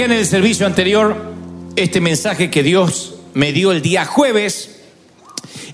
En 0.00 0.12
el 0.12 0.24
servicio 0.24 0.66
anterior 0.66 1.14
este 1.76 2.00
mensaje 2.00 2.50
que 2.50 2.62
Dios 2.62 3.16
me 3.34 3.52
dio 3.52 3.70
el 3.70 3.82
día 3.82 4.06
jueves. 4.06 4.80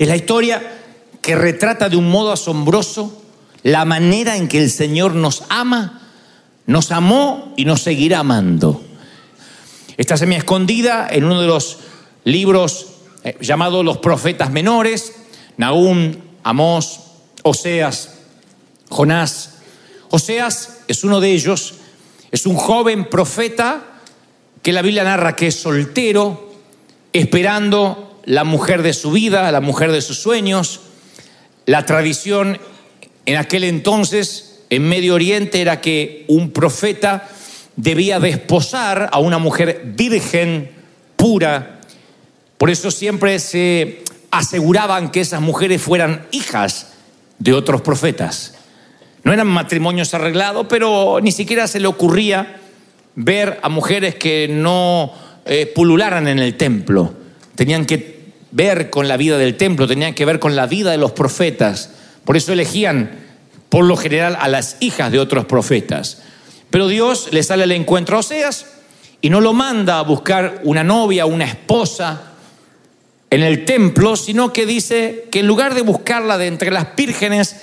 Es 0.00 0.08
la 0.08 0.16
historia 0.16 0.80
que 1.22 1.36
retrata 1.36 1.88
de 1.88 1.96
un 1.96 2.10
modo 2.10 2.32
asombroso 2.32 3.22
la 3.62 3.84
manera 3.84 4.36
en 4.36 4.48
que 4.48 4.60
el 4.60 4.72
Señor 4.72 5.14
nos 5.14 5.44
ama, 5.48 6.02
nos 6.66 6.90
amó 6.90 7.54
y 7.56 7.66
nos 7.66 7.82
seguirá 7.82 8.18
amando. 8.18 8.82
Está 9.96 10.16
semi 10.16 10.34
escondida 10.34 11.06
en 11.08 11.22
uno 11.22 11.40
de 11.40 11.46
los 11.46 11.78
libros 12.24 12.88
eh, 13.22 13.36
llamados 13.40 13.84
Los 13.84 13.98
Profetas 13.98 14.50
Menores, 14.50 15.14
Nahum, 15.56 16.16
Amós, 16.42 16.98
Oseas, 17.44 18.14
Jonás. 18.88 19.58
Oseas 20.10 20.80
es 20.88 21.04
uno 21.04 21.20
de 21.20 21.30
ellos, 21.30 21.74
es 22.32 22.44
un 22.44 22.56
joven 22.56 23.08
profeta 23.08 23.92
que 24.66 24.72
la 24.72 24.82
Biblia 24.82 25.04
narra 25.04 25.36
que 25.36 25.46
es 25.46 25.54
soltero, 25.54 26.52
esperando 27.12 28.20
la 28.24 28.42
mujer 28.42 28.82
de 28.82 28.94
su 28.94 29.12
vida, 29.12 29.52
la 29.52 29.60
mujer 29.60 29.92
de 29.92 30.00
sus 30.00 30.18
sueños. 30.18 30.80
La 31.66 31.86
tradición 31.86 32.58
en 33.26 33.36
aquel 33.36 33.62
entonces 33.62 34.64
en 34.68 34.88
Medio 34.88 35.14
Oriente 35.14 35.60
era 35.60 35.80
que 35.80 36.24
un 36.26 36.50
profeta 36.50 37.28
debía 37.76 38.18
desposar 38.18 39.08
a 39.12 39.20
una 39.20 39.38
mujer 39.38 39.82
virgen, 39.94 40.72
pura. 41.14 41.78
Por 42.58 42.68
eso 42.68 42.90
siempre 42.90 43.38
se 43.38 44.02
aseguraban 44.32 45.12
que 45.12 45.20
esas 45.20 45.42
mujeres 45.42 45.80
fueran 45.80 46.26
hijas 46.32 46.88
de 47.38 47.52
otros 47.52 47.82
profetas. 47.82 48.54
No 49.22 49.32
eran 49.32 49.46
matrimonios 49.46 50.12
arreglados, 50.12 50.66
pero 50.68 51.20
ni 51.22 51.30
siquiera 51.30 51.68
se 51.68 51.78
le 51.78 51.86
ocurría 51.86 52.62
ver 53.16 53.58
a 53.62 53.68
mujeres 53.68 54.14
que 54.14 54.46
no 54.48 55.12
eh, 55.44 55.66
pulularan 55.74 56.28
en 56.28 56.38
el 56.38 56.56
templo. 56.56 57.14
Tenían 57.56 57.86
que 57.86 58.16
ver 58.52 58.90
con 58.90 59.08
la 59.08 59.16
vida 59.16 59.38
del 59.38 59.56
templo, 59.56 59.88
tenían 59.88 60.14
que 60.14 60.24
ver 60.24 60.38
con 60.38 60.54
la 60.54 60.66
vida 60.66 60.92
de 60.92 60.98
los 60.98 61.12
profetas. 61.12 61.90
Por 62.24 62.36
eso 62.36 62.52
elegían, 62.52 63.18
por 63.68 63.84
lo 63.84 63.96
general, 63.96 64.36
a 64.40 64.48
las 64.48 64.76
hijas 64.80 65.10
de 65.10 65.18
otros 65.18 65.46
profetas. 65.46 66.22
Pero 66.70 66.88
Dios 66.88 67.28
le 67.32 67.42
sale 67.42 67.64
al 67.64 67.72
encuentro 67.72 68.16
a 68.16 68.20
Oseas 68.20 68.66
y 69.20 69.30
no 69.30 69.40
lo 69.40 69.52
manda 69.52 69.98
a 69.98 70.02
buscar 70.02 70.60
una 70.64 70.84
novia, 70.84 71.26
una 71.26 71.46
esposa 71.46 72.32
en 73.30 73.42
el 73.42 73.64
templo, 73.64 74.16
sino 74.16 74.52
que 74.52 74.66
dice 74.66 75.26
que 75.30 75.40
en 75.40 75.46
lugar 75.46 75.74
de 75.74 75.82
buscarla 75.82 76.38
de 76.38 76.46
entre 76.46 76.70
las 76.70 76.94
vírgenes, 76.94 77.56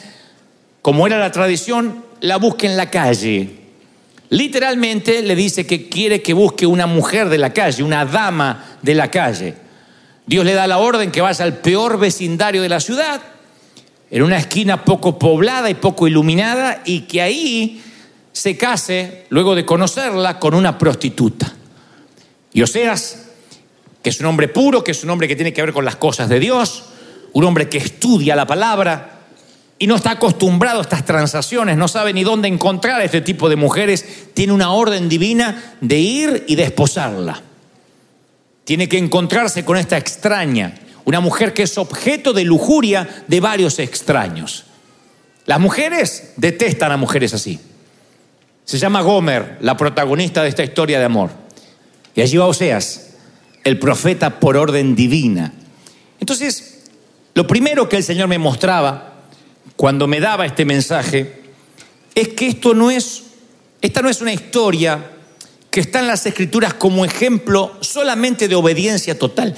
como 0.82 1.08
era 1.08 1.20
la 1.20 1.32
tradición, 1.32 2.04
la 2.22 2.38
busque 2.38 2.66
en 2.66 2.76
la 2.76 2.90
calle. 2.90 3.63
Literalmente 4.34 5.22
le 5.22 5.36
dice 5.36 5.68
que 5.68 5.88
quiere 5.88 6.24
que 6.24 6.34
busque 6.34 6.66
una 6.66 6.88
mujer 6.88 7.30
de 7.30 7.38
la 7.38 7.54
calle, 7.54 7.84
una 7.84 8.04
dama 8.04 8.80
de 8.82 8.96
la 8.96 9.12
calle. 9.12 9.54
Dios 10.26 10.44
le 10.44 10.56
da 10.56 10.66
la 10.66 10.80
orden 10.80 11.12
que 11.12 11.22
vaya 11.22 11.46
al 11.46 11.60
peor 11.60 12.00
vecindario 12.00 12.64
de 12.64 12.70
la 12.70 12.80
ciudad, 12.80 13.22
en 14.10 14.24
una 14.24 14.38
esquina 14.38 14.86
poco 14.86 15.20
poblada 15.20 15.70
y 15.70 15.76
poco 15.76 16.08
iluminada, 16.08 16.82
y 16.84 17.02
que 17.02 17.22
ahí 17.22 17.84
se 18.32 18.58
case, 18.58 19.28
luego 19.30 19.54
de 19.54 19.66
conocerla, 19.66 20.40
con 20.40 20.56
una 20.56 20.80
prostituta. 20.80 21.54
Y 22.54 22.64
Oseas, 22.64 23.28
que 24.02 24.10
es 24.10 24.20
un 24.20 24.26
hombre 24.26 24.48
puro, 24.48 24.84
que 24.84 24.94
es 24.94 25.04
un 25.04 25.12
hombre 25.12 25.28
que 25.28 25.36
tiene 25.36 25.54
que 25.54 25.62
ver 25.62 25.74
con 25.74 25.86
las 25.86 25.98
cosas 25.98 26.28
de 26.28 26.40
Dios, 26.40 26.86
un 27.34 27.44
hombre 27.44 27.70
que 27.70 27.78
estudia 27.78 28.36
la 28.36 28.48
palabra 28.48 29.13
y 29.84 29.88
no 29.88 29.98
está 29.98 30.12
acostumbrado 30.12 30.80
a 30.80 30.84
estas 30.84 31.04
transacciones, 31.04 31.76
no 31.76 31.90
sabe 31.90 32.14
ni 32.14 32.24
dónde 32.24 32.48
encontrar 32.48 33.02
a 33.02 33.04
este 33.04 33.20
tipo 33.20 33.50
de 33.50 33.58
mujeres, 33.58 34.30
tiene 34.34 34.54
una 34.54 34.72
orden 34.72 35.10
divina 35.10 35.76
de 35.82 36.00
ir 36.00 36.46
y 36.48 36.56
desposarla. 36.56 37.42
Tiene 38.64 38.88
que 38.88 38.98
encontrarse 38.98 39.66
con 39.66 39.76
esta 39.76 39.98
extraña, 39.98 40.76
una 41.04 41.20
mujer 41.20 41.54
que 41.54 41.64
es 41.64 41.78
objeto 41.78 42.32
de 42.32 42.46
lujuria 42.46 43.26
de 43.28 43.42
varios 43.42 43.78
extraños. 43.78 44.64
Las 45.48 45.60
mujeres 45.60 46.32
detestan 46.38 46.94
a 46.94 46.96
mujeres 46.96 47.34
así. 47.34 47.60
Se 48.64 48.78
llama 48.78 49.02
Gomer, 49.02 49.58
la 49.60 49.76
protagonista 49.76 50.44
de 50.44 50.48
esta 50.48 50.64
historia 50.64 50.98
de 50.98 51.04
amor. 51.04 51.30
Y 52.16 52.22
allí 52.22 52.38
va 52.38 52.46
Oseas, 52.46 53.16
el 53.66 53.80
profeta 53.80 54.40
por 54.40 54.56
orden 54.56 54.96
divina. 54.96 55.52
Entonces, 56.22 56.86
lo 57.34 57.46
primero 57.46 57.90
que 57.90 57.98
el 57.98 58.04
Señor 58.06 58.30
me 58.30 58.38
mostraba 58.38 59.13
cuando 59.76 60.08
me 60.08 60.20
daba 60.20 60.46
este 60.46 60.66
mensaje 60.66 61.42
es 62.16 62.30
que 62.30 62.48
esto 62.48 62.74
no 62.74 62.92
es, 62.92 63.24
esta 63.82 64.02
no 64.02 64.10
es 64.10 64.22
una 64.22 64.34
historia 64.34 65.12
que 65.70 65.80
está 65.80 66.00
en 66.00 66.08
las 66.08 66.26
escrituras 66.26 66.76
como 66.76 67.04
ejemplo 67.04 67.76
solamente 67.82 68.48
de 68.48 68.56
obediencia 68.56 69.18
total, 69.18 69.56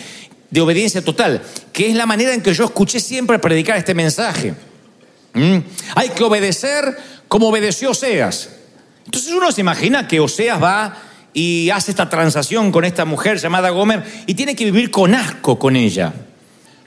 de 0.50 0.62
obediencia 0.62 1.04
total, 1.04 1.42
que 1.74 1.90
es 1.90 1.96
la 1.96 2.06
manera 2.06 2.34
en 2.34 2.42
que 2.42 2.54
yo 2.54 2.64
escuché 2.64 3.00
siempre 3.00 3.40
predicar 3.40 3.78
este 3.78 3.94
mensaje. 3.94 4.54
¿Mm? 5.34 5.58
Hay 5.96 6.10
que 6.10 6.24
obedecer 6.24 6.98
como 7.28 7.50
obedeció 7.50 7.92
Oseas. 7.92 8.50
Entonces 9.06 9.34
uno 9.34 9.52
se 9.52 9.62
imagina 9.62 10.08
que 10.08 10.22
Oseas 10.22 10.62
va 10.64 10.98
y 11.34 11.70
hace 11.70 11.92
esta 11.92 12.10
transacción 12.10 12.72
con 12.72 12.86
esta 12.86 13.04
mujer 13.04 13.38
llamada 13.38 13.70
Gomer 13.70 14.04
y 14.26 14.36
tiene 14.36 14.56
que 14.56 14.64
vivir 14.64 14.90
con 14.90 15.14
asco 15.14 15.60
con 15.60 15.76
ella. 15.76 16.14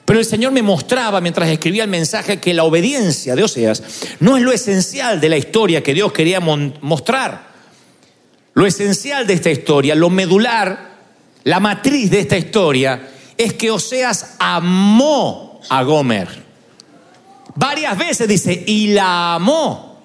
Pero 0.09 0.21
el 0.21 0.25
Señor 0.25 0.53
me 0.53 0.63
mostraba 0.63 1.21
mientras 1.21 1.51
escribía 1.51 1.83
el 1.83 1.91
mensaje 1.91 2.41
que 2.41 2.55
la 2.55 2.65
obediencia 2.65 3.37
de 3.37 3.45
Oseas 3.45 3.83
no 4.21 4.39
es 4.39 4.43
lo 4.43 4.53
esencial 4.53 5.21
de 5.21 5.29
la 5.29 5.37
historia 5.37 5.83
que 5.83 5.93
Dios 5.93 6.13
quería 6.15 6.41
mostrar. 6.41 7.49
Lo 8.55 8.65
esencial 8.65 9.27
de 9.27 9.35
esta 9.35 9.51
historia, 9.51 9.95
lo 9.95 10.09
medular, 10.09 10.93
la 11.45 11.61
matriz 11.61 12.11
de 12.11 12.21
esta 12.21 12.39
historia, 12.39 13.07
es 13.37 13.53
que 13.53 13.71
Oseas 13.71 14.37
amó 14.39 15.61
a 15.69 15.83
Gomer. 15.83 16.43
Varias 17.55 17.99
veces 17.99 18.27
dice, 18.27 18.65
y 18.67 18.95
la 18.95 19.35
amó. 19.35 20.01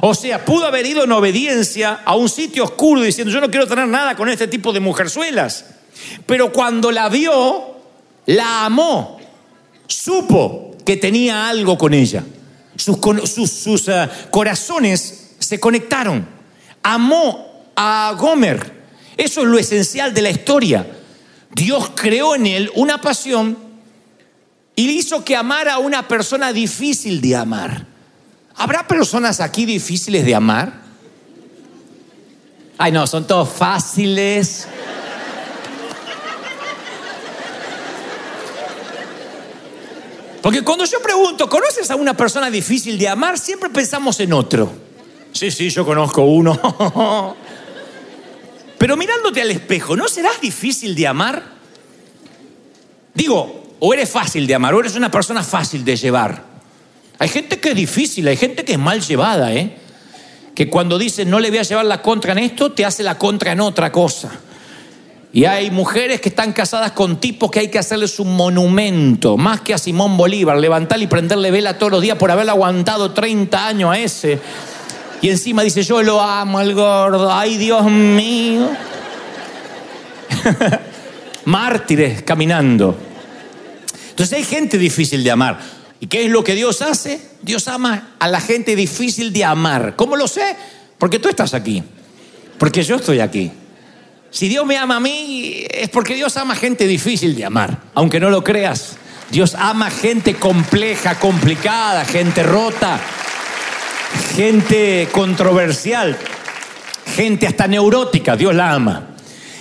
O 0.00 0.14
sea, 0.14 0.42
pudo 0.42 0.64
haber 0.64 0.86
ido 0.86 1.04
en 1.04 1.12
obediencia 1.12 2.00
a 2.02 2.16
un 2.16 2.30
sitio 2.30 2.64
oscuro 2.64 3.02
diciendo, 3.02 3.30
yo 3.30 3.42
no 3.42 3.50
quiero 3.50 3.66
tener 3.66 3.88
nada 3.88 4.16
con 4.16 4.30
este 4.30 4.48
tipo 4.48 4.72
de 4.72 4.80
mujerzuelas. 4.80 5.66
Pero 6.24 6.50
cuando 6.50 6.90
la 6.90 7.10
vio, 7.10 7.74
la 8.24 8.64
amó. 8.64 9.13
Supo 9.86 10.76
que 10.84 10.96
tenía 10.96 11.48
algo 11.48 11.78
con 11.78 11.94
ella. 11.94 12.24
Sus, 12.76 13.88
eh, 13.88 14.08
corazones 14.30 15.36
se 15.38 15.60
conectaron. 15.60 16.26
Amó 16.82 17.70
a 17.76 18.14
Gomer. 18.18 18.84
Eso 19.16 19.42
es 19.42 19.46
lo 19.46 19.58
esencial 19.58 20.12
de 20.12 20.22
la 20.22 20.30
historia. 20.30 20.86
Dios 21.54 21.92
creó 21.94 22.34
en 22.34 22.46
él 22.46 22.70
una 22.74 23.00
pasión 23.00 23.56
y 24.76 24.90
hizo 24.90 25.24
que 25.24 25.36
amara 25.36 25.74
a 25.74 25.78
una 25.78 26.08
persona 26.08 26.52
difícil 26.52 27.20
de 27.20 27.36
amar. 27.36 27.86
¿Habrá 28.56 28.86
personas 28.86 29.40
aquí 29.40 29.64
difíciles 29.64 30.24
de 30.24 30.34
amar? 30.34 30.84
Ay, 32.76 32.90
no, 32.90 33.06
son 33.06 33.26
todos 33.26 33.48
fáciles. 33.50 34.66
Porque 40.44 40.60
cuando 40.60 40.84
yo 40.84 41.00
pregunto, 41.00 41.48
¿conoces 41.48 41.90
a 41.90 41.96
una 41.96 42.14
persona 42.14 42.50
difícil 42.50 42.98
de 42.98 43.08
amar? 43.08 43.38
Siempre 43.38 43.70
pensamos 43.70 44.20
en 44.20 44.34
otro. 44.34 44.70
Sí, 45.32 45.50
sí, 45.50 45.70
yo 45.70 45.86
conozco 45.86 46.20
uno. 46.20 46.54
Pero 48.78 48.94
mirándote 48.94 49.40
al 49.40 49.50
espejo, 49.52 49.96
¿no 49.96 50.06
serás 50.06 50.42
difícil 50.42 50.94
de 50.94 51.06
amar? 51.06 51.42
Digo, 53.14 53.74
o 53.80 53.94
eres 53.94 54.10
fácil 54.10 54.46
de 54.46 54.54
amar, 54.54 54.74
o 54.74 54.80
eres 54.80 54.96
una 54.96 55.10
persona 55.10 55.42
fácil 55.42 55.82
de 55.82 55.96
llevar. 55.96 56.44
Hay 57.18 57.30
gente 57.30 57.58
que 57.58 57.70
es 57.70 57.76
difícil, 57.76 58.28
hay 58.28 58.36
gente 58.36 58.66
que 58.66 58.72
es 58.72 58.78
mal 58.78 59.00
llevada, 59.00 59.50
¿eh? 59.54 59.78
Que 60.54 60.68
cuando 60.68 60.98
dice 60.98 61.24
no 61.24 61.40
le 61.40 61.48
voy 61.48 61.60
a 61.60 61.62
llevar 61.62 61.86
la 61.86 62.02
contra 62.02 62.32
en 62.32 62.40
esto, 62.40 62.70
te 62.70 62.84
hace 62.84 63.02
la 63.02 63.16
contra 63.16 63.52
en 63.52 63.60
otra 63.60 63.90
cosa. 63.90 64.40
Y 65.34 65.46
hay 65.46 65.72
mujeres 65.72 66.20
que 66.20 66.28
están 66.28 66.52
casadas 66.52 66.92
con 66.92 67.18
tipos 67.18 67.50
que 67.50 67.58
hay 67.58 67.66
que 67.66 67.80
hacerles 67.80 68.20
un 68.20 68.36
monumento, 68.36 69.36
más 69.36 69.62
que 69.62 69.74
a 69.74 69.78
Simón 69.78 70.16
Bolívar, 70.16 70.56
levantarle 70.58 71.06
y 71.06 71.08
prenderle 71.08 71.50
vela 71.50 71.76
todos 71.76 71.90
los 71.90 72.02
días 72.02 72.16
por 72.16 72.30
haberle 72.30 72.52
aguantado 72.52 73.10
30 73.10 73.66
años 73.66 73.90
a 73.90 73.98
ese. 73.98 74.38
Y 75.22 75.30
encima 75.30 75.62
dice, 75.62 75.82
yo 75.82 76.04
lo 76.04 76.20
amo 76.20 76.60
al 76.60 76.72
gordo, 76.72 77.32
ay 77.32 77.56
Dios 77.56 77.84
mío. 77.90 78.70
Mártires 81.46 82.22
caminando. 82.22 82.96
Entonces 84.10 84.38
hay 84.38 84.44
gente 84.44 84.78
difícil 84.78 85.24
de 85.24 85.32
amar. 85.32 85.58
¿Y 85.98 86.06
qué 86.06 86.26
es 86.26 86.30
lo 86.30 86.44
que 86.44 86.54
Dios 86.54 86.80
hace? 86.80 87.20
Dios 87.42 87.66
ama 87.66 88.14
a 88.20 88.28
la 88.28 88.40
gente 88.40 88.76
difícil 88.76 89.32
de 89.32 89.42
amar. 89.42 89.96
¿Cómo 89.96 90.14
lo 90.14 90.28
sé? 90.28 90.54
Porque 90.96 91.18
tú 91.18 91.28
estás 91.28 91.54
aquí. 91.54 91.82
Porque 92.56 92.84
yo 92.84 92.94
estoy 92.94 93.18
aquí. 93.18 93.50
Si 94.34 94.48
Dios 94.48 94.66
me 94.66 94.76
ama 94.76 94.96
a 94.96 95.00
mí, 95.00 95.64
es 95.70 95.88
porque 95.90 96.16
Dios 96.16 96.36
ama 96.36 96.56
gente 96.56 96.88
difícil 96.88 97.36
de 97.36 97.44
amar. 97.44 97.78
Aunque 97.94 98.18
no 98.18 98.30
lo 98.30 98.42
creas. 98.42 98.96
Dios 99.30 99.54
ama 99.56 99.92
gente 99.92 100.34
compleja, 100.34 101.20
complicada, 101.20 102.04
gente 102.04 102.42
rota, 102.42 102.98
gente 104.34 105.08
controversial, 105.12 106.18
gente 107.14 107.46
hasta 107.46 107.68
neurótica. 107.68 108.34
Dios 108.34 108.56
la 108.56 108.72
ama. 108.72 109.10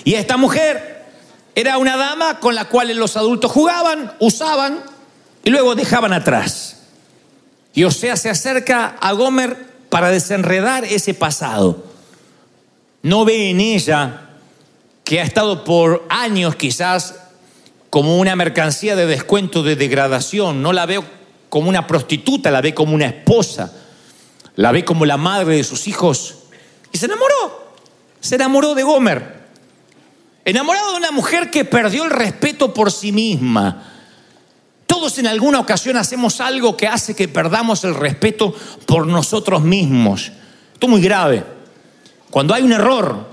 Y 0.06 0.16
esta 0.16 0.38
mujer 0.38 1.06
era 1.54 1.78
una 1.78 1.96
dama 1.96 2.40
con 2.40 2.56
la 2.56 2.66
cual 2.66 2.98
los 2.98 3.16
adultos 3.16 3.52
jugaban, 3.52 4.14
usaban 4.18 4.80
y 5.44 5.52
luego 5.52 5.76
dejaban 5.76 6.14
atrás. 6.14 6.78
Y 7.76 7.84
Osea 7.84 8.18
se 8.18 8.32
acerca 8.32 8.96
a 9.00 9.12
Gomer 9.12 9.56
para 9.92 10.10
desenredar 10.10 10.84
ese 10.84 11.14
pasado. 11.14 11.86
No 13.04 13.24
ve 13.24 13.52
en 13.52 13.60
ella, 13.62 14.23
que 15.04 15.20
ha 15.20 15.24
estado 15.24 15.64
por 15.64 16.06
años 16.10 16.56
quizás 16.56 17.16
como 17.90 18.18
una 18.18 18.36
mercancía 18.36 18.96
de 18.96 19.06
descuento, 19.06 19.62
de 19.62 19.76
degradación, 19.76 20.62
no 20.62 20.74
la 20.74 20.86
veo 20.86 21.06
como 21.50 21.70
una 21.70 21.86
prostituta, 21.86 22.50
la 22.50 22.62
ve 22.62 22.74
como 22.74 22.96
una 22.96 23.06
esposa, 23.06 23.72
la 24.56 24.72
ve 24.72 24.84
como 24.84 25.06
la 25.06 25.18
madre 25.18 25.58
de 25.58 25.64
sus 25.64 25.88
hijos. 25.88 26.38
Y 26.92 26.98
se 26.98 27.06
enamoró, 27.06 27.74
se 28.20 28.36
enamoró 28.36 28.74
de 28.74 28.84
Gomer. 28.84 29.44
Enamorado 30.46 30.92
de 30.92 30.98
una 30.98 31.12
mujer 31.12 31.50
que 31.52 31.66
perdió 31.66 32.04
el 32.04 32.10
respeto 32.10 32.74
por 32.74 32.92
sí 32.92 33.12
misma. 33.12 33.92
Todos 34.88 35.18
en 35.20 35.28
alguna 35.28 35.60
ocasión 35.60 35.96
hacemos 35.96 36.42
algo 36.42 36.76
que 36.76 36.88
hace 36.88 37.16
que 37.16 37.28
perdamos 37.28 37.84
el 37.84 37.96
respeto 37.96 38.54
por 38.86 39.08
nosotros 39.08 39.62
mismos. 39.62 40.32
Esto 40.74 40.88
es 40.88 40.90
muy 40.90 41.02
grave. 41.02 41.44
Cuando 42.30 42.54
hay 42.54 42.64
un 42.64 42.74
error, 42.74 43.33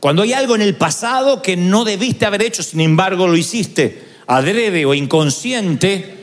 cuando 0.00 0.22
hay 0.22 0.32
algo 0.32 0.54
en 0.54 0.62
el 0.62 0.76
pasado 0.76 1.42
que 1.42 1.56
no 1.56 1.84
debiste 1.84 2.26
haber 2.26 2.42
hecho, 2.42 2.62
sin 2.62 2.80
embargo 2.80 3.26
lo 3.26 3.36
hiciste 3.36 4.08
adrede 4.28 4.84
o 4.84 4.94
inconsciente, 4.94 6.22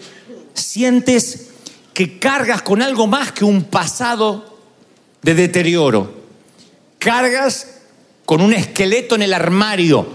sientes 0.53 1.49
que 1.93 2.19
cargas 2.19 2.61
con 2.61 2.81
algo 2.81 3.07
más 3.07 3.31
que 3.31 3.43
un 3.43 3.63
pasado 3.63 4.57
de 5.21 5.33
deterioro. 5.33 6.23
Cargas 6.99 7.81
con 8.25 8.41
un 8.41 8.53
esqueleto 8.53 9.15
en 9.15 9.23
el 9.23 9.33
armario. 9.33 10.07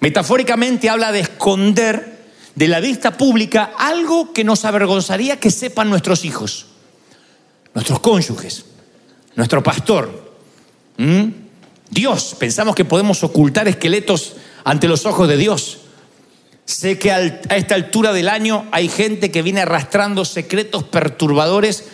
Metafóricamente 0.00 0.88
habla 0.88 1.12
de 1.12 1.20
esconder 1.20 2.14
de 2.54 2.68
la 2.68 2.78
vista 2.78 3.16
pública 3.16 3.72
algo 3.78 4.32
que 4.32 4.44
nos 4.44 4.64
avergonzaría 4.64 5.40
que 5.40 5.50
sepan 5.50 5.90
nuestros 5.90 6.24
hijos, 6.24 6.66
nuestros 7.74 7.98
cónyuges, 7.98 8.64
nuestro 9.34 9.60
pastor. 9.60 10.36
Dios, 11.94 12.34
pensamos 12.36 12.74
que 12.74 12.84
podemos 12.84 13.22
ocultar 13.22 13.68
esqueletos 13.68 14.34
ante 14.64 14.88
los 14.88 15.06
ojos 15.06 15.28
de 15.28 15.36
Dios. 15.36 15.78
Sé 16.64 16.98
que 16.98 17.12
a 17.12 17.40
esta 17.54 17.76
altura 17.76 18.12
del 18.12 18.28
año 18.28 18.66
hay 18.72 18.88
gente 18.88 19.30
que 19.30 19.42
viene 19.42 19.60
arrastrando 19.60 20.24
secretos 20.24 20.82
perturbadores 20.82 21.84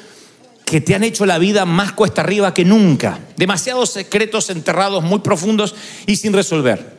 que 0.64 0.80
te 0.80 0.94
han 0.94 1.04
hecho 1.04 1.26
la 1.26 1.38
vida 1.38 1.66
más 1.66 1.92
cuesta 1.92 2.22
arriba 2.22 2.54
que 2.54 2.64
nunca. 2.64 3.18
Demasiados 3.36 3.90
secretos 3.90 4.48
enterrados 4.48 5.04
muy 5.04 5.18
profundos 5.18 5.74
y 6.06 6.16
sin 6.16 6.32
resolver. 6.32 6.98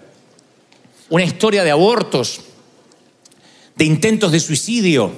Una 1.09 1.23
historia 1.23 1.63
de 1.63 1.71
abortos, 1.71 2.41
de 3.77 3.85
intentos 3.85 4.31
de 4.31 4.39
suicidio, 4.39 5.11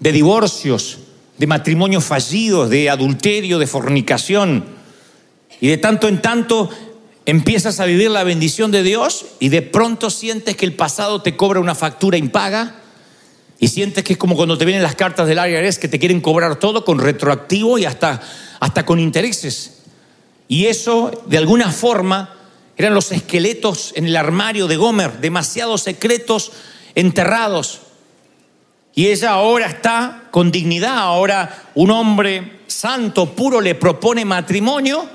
de 0.00 0.10
divorcios, 0.10 0.98
de 1.38 1.46
matrimonios 1.46 2.02
fallidos, 2.02 2.70
de 2.70 2.90
adulterio, 2.90 3.60
de 3.60 3.68
fornicación. 3.68 4.64
Y 5.60 5.68
de 5.68 5.78
tanto 5.78 6.08
en 6.08 6.20
tanto 6.20 6.70
empiezas 7.26 7.80
a 7.80 7.86
vivir 7.86 8.10
la 8.10 8.24
bendición 8.24 8.70
de 8.70 8.82
Dios 8.82 9.26
y 9.40 9.48
de 9.48 9.62
pronto 9.62 10.10
sientes 10.10 10.56
que 10.56 10.66
el 10.66 10.74
pasado 10.74 11.22
te 11.22 11.36
cobra 11.36 11.60
una 11.60 11.74
factura 11.74 12.16
impaga 12.16 12.76
y 13.58 13.68
sientes 13.68 14.04
que 14.04 14.14
es 14.14 14.18
como 14.18 14.36
cuando 14.36 14.58
te 14.58 14.64
vienen 14.64 14.82
las 14.82 14.94
cartas 14.94 15.26
del 15.26 15.38
IRS 15.38 15.78
que 15.78 15.88
te 15.88 15.98
quieren 15.98 16.20
cobrar 16.20 16.56
todo 16.56 16.84
con 16.84 16.98
retroactivo 16.98 17.78
y 17.78 17.84
hasta, 17.84 18.20
hasta 18.60 18.84
con 18.84 19.00
intereses. 19.00 19.78
Y 20.48 20.66
eso, 20.66 21.24
de 21.26 21.38
alguna 21.38 21.72
forma, 21.72 22.36
eran 22.76 22.94
los 22.94 23.12
esqueletos 23.12 23.92
en 23.96 24.06
el 24.06 24.16
armario 24.16 24.66
de 24.66 24.76
Gomer, 24.76 25.20
demasiados 25.20 25.82
secretos 25.82 26.52
enterrados. 26.94 27.80
Y 28.94 29.06
ella 29.08 29.30
ahora 29.30 29.66
está 29.66 30.24
con 30.30 30.50
dignidad, 30.50 30.98
ahora 30.98 31.70
un 31.74 31.90
hombre 31.90 32.60
santo, 32.66 33.34
puro, 33.34 33.60
le 33.60 33.74
propone 33.74 34.24
matrimonio 34.24 35.08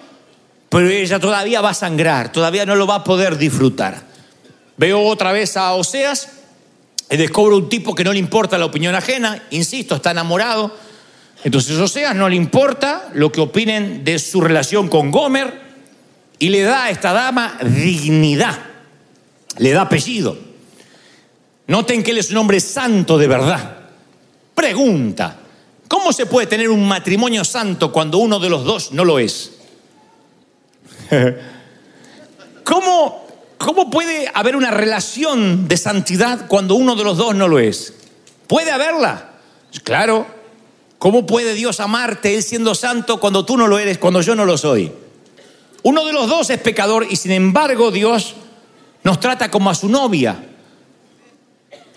pero 0.69 0.87
ella 0.87 1.19
todavía 1.19 1.61
va 1.61 1.71
a 1.71 1.73
sangrar, 1.73 2.31
todavía 2.31 2.65
no 2.65 2.75
lo 2.75 2.85
va 2.85 2.95
a 2.95 3.03
poder 3.03 3.37
disfrutar. 3.37 4.03
Veo 4.77 5.03
otra 5.03 5.31
vez 5.31 5.57
a 5.57 5.73
Oseas 5.73 6.29
y 7.09 7.17
descubro 7.17 7.57
un 7.57 7.69
tipo 7.69 7.95
que 7.95 8.03
no 8.03 8.13
le 8.13 8.19
importa 8.19 8.57
la 8.57 8.65
opinión 8.65 8.93
ajena, 8.93 9.43
insisto, 9.49 9.95
está 9.95 10.11
enamorado. 10.11 10.73
Entonces 11.43 11.77
Oseas 11.77 12.15
no 12.15 12.29
le 12.29 12.35
importa 12.35 13.09
lo 13.13 13.31
que 13.31 13.41
opinen 13.41 14.03
de 14.03 14.19
su 14.19 14.41
relación 14.41 14.87
con 14.89 15.09
Gomer 15.09 15.69
y 16.37 16.49
le 16.49 16.61
da 16.61 16.85
a 16.85 16.89
esta 16.91 17.13
dama 17.13 17.57
dignidad, 17.63 18.57
le 19.57 19.71
da 19.71 19.81
apellido. 19.81 20.37
Noten 21.67 22.03
que 22.03 22.11
él 22.11 22.19
es 22.19 22.31
un 22.31 22.37
hombre 22.37 22.59
santo 22.59 23.17
de 23.17 23.27
verdad. 23.27 23.77
Pregunta, 24.53 25.37
¿cómo 25.87 26.13
se 26.13 26.25
puede 26.25 26.47
tener 26.47 26.69
un 26.69 26.87
matrimonio 26.87 27.43
santo 27.43 27.91
cuando 27.91 28.19
uno 28.19 28.39
de 28.39 28.49
los 28.49 28.63
dos 28.63 28.91
no 28.91 29.03
lo 29.03 29.19
es? 29.19 29.58
¿Cómo, 32.63 33.27
¿Cómo 33.57 33.89
puede 33.89 34.31
haber 34.33 34.55
una 34.55 34.71
relación 34.71 35.67
de 35.67 35.77
santidad 35.77 36.47
cuando 36.47 36.75
uno 36.75 36.95
de 36.95 37.03
los 37.03 37.17
dos 37.17 37.35
no 37.35 37.47
lo 37.47 37.59
es? 37.59 37.93
¿Puede 38.47 38.71
haberla? 38.71 39.31
Claro. 39.83 40.25
¿Cómo 40.97 41.25
puede 41.25 41.53
Dios 41.53 41.79
amarte, 41.79 42.35
Él 42.35 42.43
siendo 42.43 42.75
santo, 42.75 43.19
cuando 43.19 43.45
tú 43.45 43.57
no 43.57 43.67
lo 43.67 43.79
eres, 43.79 43.97
cuando 43.97 44.21
yo 44.21 44.35
no 44.35 44.45
lo 44.45 44.57
soy? 44.57 44.91
Uno 45.83 46.05
de 46.05 46.11
los 46.11 46.27
dos 46.27 46.49
es 46.49 46.59
pecador 46.59 47.07
y 47.09 47.15
sin 47.15 47.31
embargo 47.31 47.89
Dios 47.89 48.35
nos 49.03 49.19
trata 49.19 49.49
como 49.49 49.69
a 49.69 49.75
su 49.75 49.87
novia. 49.87 50.37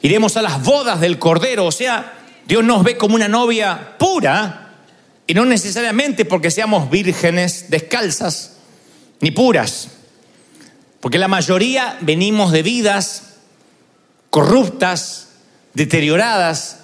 Iremos 0.03 0.37
a 0.37 0.43
las 0.43 0.63
bodas 0.63 1.01
del 1.01 1.19
Cordero, 1.19 1.67
o 1.67 1.73
sea, 1.73 2.13
Dios 2.47 2.65
nos 2.65 2.85
ve 2.85 2.97
como 2.97 3.15
una 3.15 3.29
novia 3.29 3.97
pura 3.99 4.75
y 5.27 5.35
no 5.35 5.45
necesariamente 5.45 6.25
porque 6.25 6.51
seamos 6.51 6.91
vírgenes 6.91 7.71
descalzas, 7.71 8.52
ni 9.23 9.31
puras, 9.31 9.89
porque 11.01 11.19
la 11.19 11.29
mayoría 11.29 11.97
venimos 12.03 12.53
de 12.53 12.63
vidas 12.63 13.33
corruptas, 14.33 15.29
deterioradas. 15.75 16.79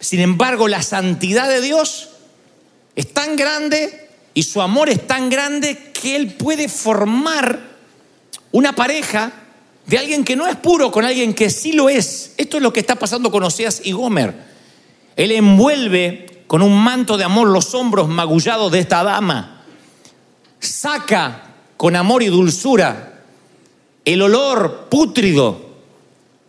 Sin 0.00 0.20
embargo, 0.20 0.68
la 0.68 0.82
santidad 0.82 1.48
de 1.48 1.60
Dios 1.60 2.10
es 2.96 3.14
tan 3.14 3.36
grande 3.36 4.10
y 4.34 4.42
su 4.42 4.60
amor 4.60 4.90
es 4.90 5.06
tan 5.06 5.30
grande 5.30 5.92
que 5.92 6.16
Él 6.16 6.34
puede 6.34 6.68
formar 6.68 7.60
una 8.52 8.74
pareja 8.74 9.32
de 9.86 9.98
alguien 9.98 10.24
que 10.24 10.36
no 10.36 10.46
es 10.46 10.56
puro 10.56 10.90
con 10.90 11.04
alguien 11.04 11.32
que 11.32 11.48
sí 11.48 11.72
lo 11.72 11.88
es. 11.88 12.34
Esto 12.36 12.58
es 12.58 12.62
lo 12.62 12.72
que 12.72 12.80
está 12.80 12.96
pasando 12.96 13.30
con 13.30 13.42
Oseas 13.42 13.80
y 13.84 13.92
Gomer. 13.92 14.34
Él 15.16 15.32
envuelve 15.32 16.44
con 16.46 16.60
un 16.60 16.76
manto 16.76 17.16
de 17.16 17.24
amor 17.24 17.48
los 17.48 17.74
hombros 17.74 18.08
magullados 18.08 18.70
de 18.70 18.80
esta 18.80 19.02
dama. 19.02 19.62
Saca 20.58 21.53
con 21.76 21.96
amor 21.96 22.22
y 22.22 22.26
dulzura 22.26 23.22
el 24.04 24.22
olor 24.22 24.88
pútrido 24.90 25.60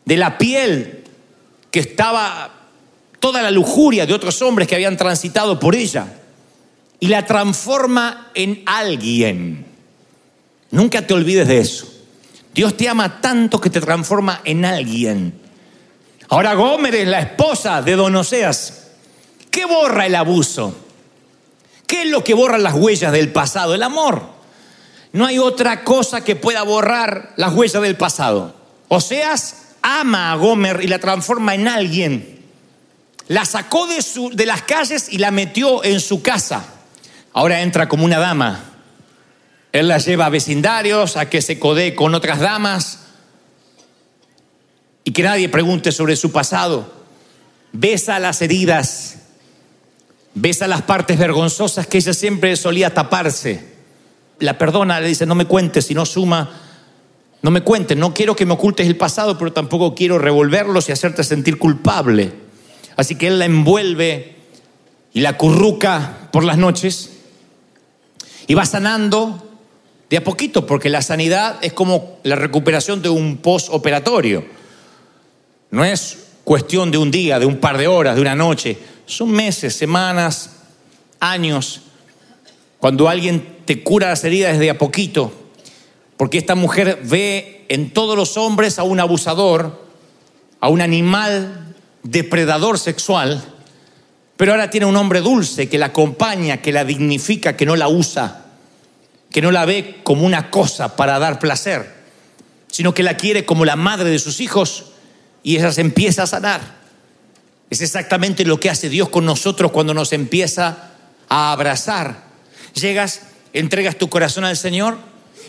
de 0.05 0.17
la 0.17 0.37
piel 0.37 1.03
que 1.71 1.79
estaba 1.79 2.51
toda 3.19 3.41
la 3.41 3.51
lujuria 3.51 4.05
de 4.05 4.13
otros 4.13 4.41
hombres 4.41 4.67
que 4.67 4.75
habían 4.75 4.97
transitado 4.97 5.59
por 5.59 5.75
ella 5.75 6.07
y 6.99 7.07
la 7.07 7.25
transforma 7.25 8.31
en 8.33 8.63
alguien. 8.65 9.65
Nunca 10.71 11.05
te 11.05 11.13
olvides 11.13 11.47
de 11.47 11.59
eso. 11.59 11.91
Dios 12.53 12.77
te 12.77 12.87
ama 12.87 13.21
tanto 13.21 13.59
que 13.59 13.69
te 13.69 13.81
transforma 13.81 14.41
en 14.45 14.63
alguien. 14.63 15.33
Ahora 16.29 16.53
Gómez 16.53 16.93
es 16.93 17.07
la 17.07 17.19
esposa 17.19 17.81
de 17.81 17.95
Don 17.95 18.15
Oseas. 18.15 18.91
¿Qué 19.51 19.65
borra 19.65 20.05
el 20.05 20.15
abuso? 20.15 20.75
¿Qué 21.87 22.03
es 22.03 22.09
lo 22.09 22.23
que 22.23 22.33
borra 22.33 22.57
las 22.57 22.73
huellas 22.73 23.11
del 23.11 23.31
pasado? 23.31 23.73
El 23.73 23.83
amor. 23.83 24.34
No 25.15 25.25
hay 25.25 25.39
otra 25.39 25.85
cosa 25.85 26.25
que 26.25 26.35
pueda 26.35 26.61
borrar 26.63 27.31
las 27.37 27.53
huellas 27.53 27.81
del 27.81 27.95
pasado. 27.95 28.53
Oseas 28.89 29.67
ama 29.81 30.33
a 30.33 30.35
Gomer 30.35 30.81
y 30.83 30.87
la 30.87 30.99
transforma 30.99 31.55
en 31.55 31.69
alguien. 31.69 32.43
La 33.29 33.45
sacó 33.45 33.87
de, 33.87 34.03
de 34.33 34.45
las 34.45 34.63
calles 34.63 35.07
y 35.09 35.19
la 35.19 35.31
metió 35.31 35.85
en 35.85 36.01
su 36.01 36.21
casa. 36.21 36.65
Ahora 37.31 37.61
entra 37.61 37.87
como 37.87 38.03
una 38.03 38.19
dama. 38.19 38.73
Él 39.71 39.87
la 39.87 39.99
lleva 39.99 40.25
a 40.25 40.29
vecindarios, 40.29 41.15
a 41.15 41.29
que 41.29 41.41
se 41.41 41.59
codee 41.59 41.95
con 41.95 42.13
otras 42.13 42.41
damas 42.41 42.99
y 45.05 45.13
que 45.13 45.23
nadie 45.23 45.47
pregunte 45.47 45.93
sobre 45.93 46.17
su 46.17 46.33
pasado. 46.33 46.93
Besa 47.71 48.19
las 48.19 48.41
heridas, 48.41 49.19
besa 50.33 50.67
las 50.67 50.81
partes 50.81 51.17
vergonzosas 51.17 51.87
que 51.87 51.99
ella 51.99 52.13
siempre 52.13 52.57
solía 52.57 52.93
taparse 52.93 53.74
la 54.39 54.57
perdona, 54.57 54.99
le 54.99 55.07
dice, 55.07 55.25
no 55.25 55.35
me 55.35 55.45
cuentes, 55.45 55.85
si 55.85 55.93
no 55.93 56.05
suma, 56.05 56.49
no 57.41 57.51
me 57.51 57.61
cuentes, 57.61 57.97
no 57.97 58.13
quiero 58.13 58.35
que 58.35 58.45
me 58.45 58.53
ocultes 58.53 58.87
el 58.87 58.97
pasado, 58.97 59.37
pero 59.37 59.53
tampoco 59.53 59.93
quiero 59.93 60.17
revolverlos 60.17 60.89
y 60.89 60.91
hacerte 60.91 61.23
sentir 61.23 61.57
culpable. 61.57 62.33
Así 62.95 63.15
que 63.15 63.27
él 63.27 63.39
la 63.39 63.45
envuelve 63.45 64.35
y 65.13 65.21
la 65.21 65.37
curruca 65.37 66.29
por 66.31 66.43
las 66.43 66.57
noches 66.57 67.11
y 68.47 68.53
va 68.53 68.65
sanando 68.65 69.41
de 70.09 70.17
a 70.17 70.23
poquito, 70.23 70.65
porque 70.65 70.89
la 70.89 71.01
sanidad 71.01 71.57
es 71.61 71.73
como 71.73 72.19
la 72.23 72.35
recuperación 72.35 73.01
de 73.01 73.09
un 73.09 73.37
postoperatorio. 73.37 74.45
No 75.71 75.83
es 75.83 76.17
cuestión 76.43 76.91
de 76.91 76.97
un 76.97 77.11
día, 77.11 77.39
de 77.39 77.45
un 77.45 77.57
par 77.57 77.77
de 77.77 77.87
horas, 77.87 78.15
de 78.15 78.21
una 78.21 78.35
noche. 78.35 78.77
Son 79.05 79.31
meses, 79.31 79.75
semanas, 79.75 80.51
años. 81.19 81.81
Cuando 82.79 83.09
alguien 83.09 83.54
te 83.65 83.83
cura 83.83 84.09
las 84.09 84.23
heridas 84.23 84.59
de 84.59 84.69
a 84.69 84.77
poquito, 84.77 85.33
porque 86.17 86.37
esta 86.37 86.55
mujer 86.55 86.99
ve 87.03 87.65
en 87.69 87.91
todos 87.91 88.17
los 88.17 88.37
hombres 88.37 88.79
a 88.79 88.83
un 88.83 88.99
abusador, 88.99 89.85
a 90.59 90.69
un 90.69 90.81
animal 90.81 91.75
depredador 92.03 92.79
sexual, 92.79 93.43
pero 94.37 94.51
ahora 94.51 94.69
tiene 94.69 94.85
un 94.85 94.95
hombre 94.97 95.21
dulce 95.21 95.69
que 95.69 95.77
la 95.77 95.87
acompaña, 95.87 96.61
que 96.61 96.71
la 96.71 96.85
dignifica, 96.85 97.55
que 97.55 97.65
no 97.65 97.75
la 97.75 97.87
usa, 97.87 98.45
que 99.31 99.41
no 99.41 99.51
la 99.51 99.65
ve 99.65 100.01
como 100.03 100.25
una 100.25 100.49
cosa 100.49 100.95
para 100.95 101.19
dar 101.19 101.39
placer, 101.39 101.93
sino 102.69 102.93
que 102.93 103.03
la 103.03 103.17
quiere 103.17 103.45
como 103.45 103.65
la 103.65 103.75
madre 103.75 104.09
de 104.09 104.19
sus 104.19 104.39
hijos 104.39 104.85
y 105.43 105.57
ella 105.57 105.71
se 105.71 105.81
empieza 105.81 106.23
a 106.23 106.27
sanar. 106.27 106.61
Es 107.69 107.81
exactamente 107.81 108.45
lo 108.45 108.59
que 108.59 108.69
hace 108.69 108.89
Dios 108.89 109.09
con 109.09 109.25
nosotros 109.25 109.71
cuando 109.71 109.93
nos 109.93 110.13
empieza 110.13 110.91
a 111.29 111.51
abrazar. 111.51 112.23
Llegas, 112.73 113.21
entregas 113.55 113.97
tu 113.97 114.09
corazón 114.09 114.43
al 114.43 114.57
Señor 114.57 114.97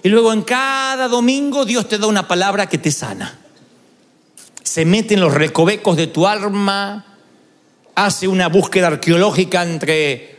y 0.02 0.08
luego 0.08 0.32
en 0.32 0.42
cada 0.42 1.08
domingo 1.08 1.64
Dios 1.64 1.88
te 1.88 1.98
da 1.98 2.06
una 2.06 2.28
palabra 2.28 2.68
que 2.68 2.78
te 2.78 2.90
sana. 2.90 3.38
Se 4.62 4.84
mete 4.84 5.14
en 5.14 5.20
los 5.20 5.34
recovecos 5.34 5.96
de 5.96 6.06
tu 6.06 6.26
alma, 6.26 7.04
hace 7.94 8.28
una 8.28 8.48
búsqueda 8.48 8.88
arqueológica 8.88 9.62
entre 9.62 10.36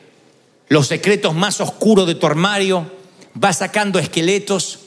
los 0.69 0.87
secretos 0.87 1.33
más 1.35 1.59
oscuros 1.61 2.07
de 2.07 2.15
tu 2.15 2.25
armario, 2.25 2.91
va 3.41 3.53
sacando 3.53 3.99
esqueletos 3.99 4.79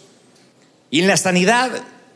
y 0.91 1.01
en 1.01 1.07
la 1.07 1.17
sanidad 1.17 1.71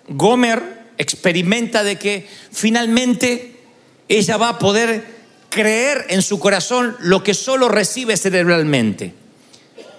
Gomer 0.08 0.84
experimenta 0.98 1.82
de 1.82 1.98
que 1.98 2.28
finalmente 2.52 3.60
ella 4.08 4.36
va 4.36 4.50
a 4.50 4.58
poder 4.58 5.04
creer 5.50 6.06
en 6.08 6.22
su 6.22 6.38
corazón 6.38 6.96
lo 7.00 7.22
que 7.22 7.34
solo 7.34 7.68
recibe 7.68 8.16
cerebralmente. 8.16 9.23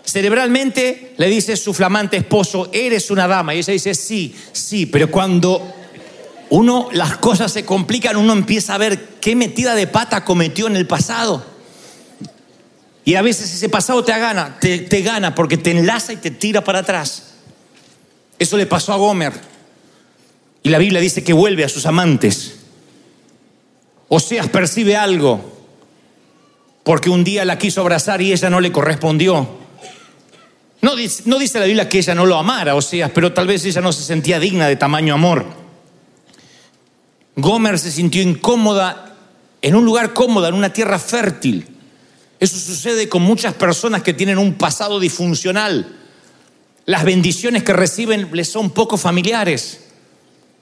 Cerebralmente 0.05 1.13
le 1.17 1.27
dice 1.27 1.57
su 1.57 1.73
flamante 1.73 2.17
esposo, 2.17 2.69
eres 2.71 3.09
una 3.11 3.27
dama. 3.27 3.55
Y 3.55 3.59
ella 3.59 3.73
dice, 3.73 3.95
sí, 3.95 4.35
sí, 4.51 4.85
pero 4.85 5.09
cuando 5.09 5.73
uno, 6.49 6.89
las 6.91 7.17
cosas 7.17 7.51
se 7.51 7.65
complican, 7.65 8.15
uno 8.15 8.33
empieza 8.33 8.75
a 8.75 8.77
ver 8.77 9.15
qué 9.19 9.35
metida 9.35 9.73
de 9.75 9.87
pata 9.87 10.23
cometió 10.23 10.67
en 10.67 10.75
el 10.75 10.85
pasado. 10.87 11.43
Y 13.03 13.15
a 13.15 13.21
veces 13.21 13.53
ese 13.53 13.69
pasado 13.69 14.03
te 14.03 14.17
gana, 14.17 14.57
te, 14.59 15.01
gana 15.01 15.35
porque 15.35 15.57
te 15.57 15.71
enlaza 15.71 16.13
y 16.13 16.17
te 16.17 16.31
tira 16.31 16.63
para 16.63 16.79
atrás. 16.79 17.33
Eso 18.39 18.57
le 18.57 18.65
pasó 18.65 18.93
a 18.93 18.97
Gomer. 18.97 19.33
Y 20.63 20.69
la 20.69 20.79
Biblia 20.79 20.99
dice 20.99 21.23
que 21.23 21.33
vuelve 21.33 21.63
a 21.63 21.69
sus 21.69 21.85
amantes. 21.85 22.55
Oseas 24.07 24.49
percibe 24.49 24.95
algo 24.95 25.53
porque 26.83 27.09
un 27.09 27.23
día 27.23 27.45
la 27.45 27.57
quiso 27.57 27.81
abrazar 27.81 28.21
y 28.21 28.31
ella 28.31 28.49
no 28.49 28.59
le 28.59 28.71
correspondió. 28.71 29.64
No 30.85 30.95
dice, 30.95 31.59
la 31.59 31.65
Biblia 31.65 31.89
que 31.89 31.97
ella 31.97 32.13
no 32.13 32.27
lo 32.27 32.37
amara, 32.37 32.75
Oseas, 32.75 33.09
pero 33.09 33.33
tal 33.33 33.47
vez 33.47 33.65
ella 33.65 33.81
no 33.81 33.91
se 33.91 34.03
sentía 34.03 34.39
digna 34.39 34.67
de 34.67 34.75
tamaño 34.75 35.15
amor. 35.15 35.43
Gomer 37.35 37.79
se 37.79 37.91
sintió 37.91 38.21
incómoda 38.21 39.15
en 39.63 39.75
un 39.75 39.83
lugar 39.83 40.13
cómodo, 40.13 40.47
en 40.47 40.53
una 40.53 40.71
tierra 40.71 40.99
fértil. 40.99 41.65
Eso 42.39 42.59
sucede 42.59 43.09
con 43.09 43.23
muchas 43.23 43.55
personas 43.55 44.03
que 44.03 44.13
tienen 44.13 44.37
un 44.37 44.53
pasado 44.53 44.99
disfuncional. 44.99 45.97
Las 46.85 47.03
bendiciones 47.03 47.63
que 47.63 47.73
reciben 47.73 48.29
les 48.31 48.51
son 48.51 48.69
poco 48.69 48.95
familiares. 48.95 49.85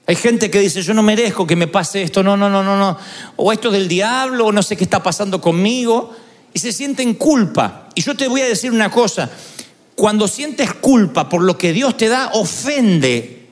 Hay 0.06 0.16
gente 0.16 0.50
que 0.50 0.60
dice, 0.60 0.80
yo 0.80 0.94
no 0.94 1.02
merezco 1.02 1.46
que 1.46 1.54
me 1.54 1.66
pase 1.66 2.02
esto, 2.02 2.22
no, 2.22 2.34
no, 2.34 2.48
no, 2.48 2.62
no, 2.62 2.78
no. 2.78 2.96
O 3.36 3.52
esto 3.52 3.68
es 3.68 3.74
del 3.74 3.88
diablo, 3.88 4.46
o 4.46 4.52
no 4.52 4.62
sé 4.62 4.74
qué 4.74 4.84
está 4.84 5.02
pasando 5.02 5.42
conmigo. 5.42 6.16
Y 6.54 6.60
se 6.60 6.72
sienten 6.72 7.12
culpa. 7.12 7.90
Y 7.94 8.00
yo 8.00 8.16
te 8.16 8.26
voy 8.26 8.40
a 8.40 8.46
decir 8.46 8.72
una 8.72 8.90
cosa, 8.90 9.30
cuando 9.94 10.28
sientes 10.28 10.74
culpa 10.74 11.28
por 11.28 11.42
lo 11.42 11.56
que 11.56 11.72
Dios 11.72 11.96
te 11.96 12.08
da, 12.08 12.30
ofende 12.34 13.46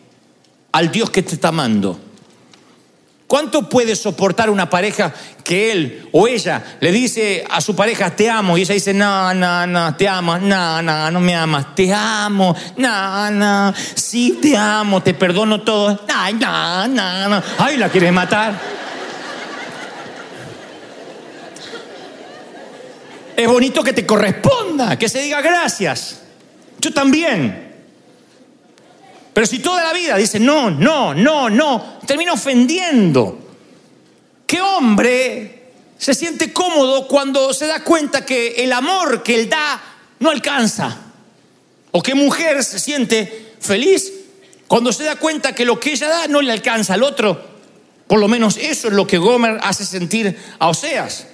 al 0.72 0.90
Dios 0.90 1.10
que 1.10 1.22
te 1.22 1.34
está 1.34 1.48
amando. 1.48 1.98
¿Cuánto 3.32 3.66
puede 3.66 3.96
soportar 3.96 4.50
una 4.50 4.68
pareja 4.68 5.10
que 5.42 5.72
él 5.72 6.08
o 6.12 6.28
ella 6.28 6.76
le 6.80 6.92
dice 6.92 7.42
a 7.48 7.62
su 7.62 7.74
pareja, 7.74 8.14
te 8.14 8.28
amo? 8.28 8.58
Y 8.58 8.60
ella 8.60 8.74
dice, 8.74 8.92
no, 8.92 9.32
no, 9.32 9.66
no, 9.66 9.96
te 9.96 10.06
amo, 10.06 10.36
no, 10.38 10.82
no, 10.82 11.10
no 11.10 11.18
me 11.20 11.34
amas, 11.34 11.74
te 11.74 11.94
amo, 11.94 12.54
no, 12.76 13.30
no, 13.30 13.72
sí 13.94 14.38
te 14.42 14.54
amo, 14.54 15.02
te 15.02 15.14
perdono 15.14 15.62
todo, 15.62 15.98
ay, 16.14 16.34
no, 16.34 16.86
no, 16.88 17.28
no, 17.30 17.42
ay, 17.56 17.78
la 17.78 17.88
quieres 17.88 18.12
matar. 18.12 18.52
Es 23.34 23.48
bonito 23.48 23.82
que 23.82 23.94
te 23.94 24.04
corresponda, 24.04 24.98
que 24.98 25.08
se 25.08 25.22
diga 25.22 25.40
gracias. 25.40 26.18
Yo 26.82 26.92
también. 26.92 27.72
Pero 29.32 29.46
si 29.46 29.60
toda 29.60 29.84
la 29.84 29.92
vida 29.92 30.16
dice 30.16 30.38
no, 30.38 30.70
no, 30.70 31.14
no, 31.14 31.48
no, 31.48 31.98
termina 32.06 32.32
ofendiendo. 32.32 33.38
¿Qué 34.46 34.60
hombre 34.60 35.70
se 35.96 36.12
siente 36.12 36.52
cómodo 36.52 37.06
cuando 37.06 37.54
se 37.54 37.66
da 37.66 37.82
cuenta 37.82 38.26
que 38.26 38.56
el 38.56 38.72
amor 38.72 39.22
que 39.22 39.36
él 39.36 39.48
da 39.48 39.80
no 40.18 40.28
alcanza? 40.28 40.98
¿O 41.92 42.02
qué 42.02 42.14
mujer 42.14 42.62
se 42.64 42.78
siente 42.78 43.54
feliz 43.60 44.12
cuando 44.66 44.92
se 44.92 45.04
da 45.04 45.16
cuenta 45.16 45.54
que 45.54 45.64
lo 45.64 45.78
que 45.78 45.92
ella 45.92 46.08
da 46.08 46.26
no 46.26 46.42
le 46.42 46.52
alcanza 46.52 46.94
al 46.94 47.04
otro? 47.04 47.52
Por 48.08 48.18
lo 48.18 48.28
menos 48.28 48.56
eso 48.58 48.88
es 48.88 48.94
lo 48.94 49.06
que 49.06 49.18
Gomer 49.18 49.58
hace 49.62 49.86
sentir 49.86 50.36
a 50.58 50.68
Oseas. 50.68 51.28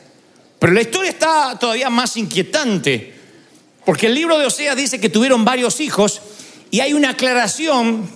Pero 0.59 0.73
la 0.73 0.83
historia 0.83 1.11
está 1.11 1.59
todavía 1.59 1.89
más 1.89 2.17
inquietante, 2.17 3.18
porque 3.89 4.09
el 4.09 4.15
libro 4.15 4.39
de 4.39 4.45
Oseas 4.45 4.77
dice 4.77 5.01
que 5.01 5.09
tuvieron 5.09 5.47
varios 5.47 5.81
hijos 5.81 6.21
y 6.71 6.81
hay 6.81 6.93
una 6.93 7.09
aclaración 7.09 8.07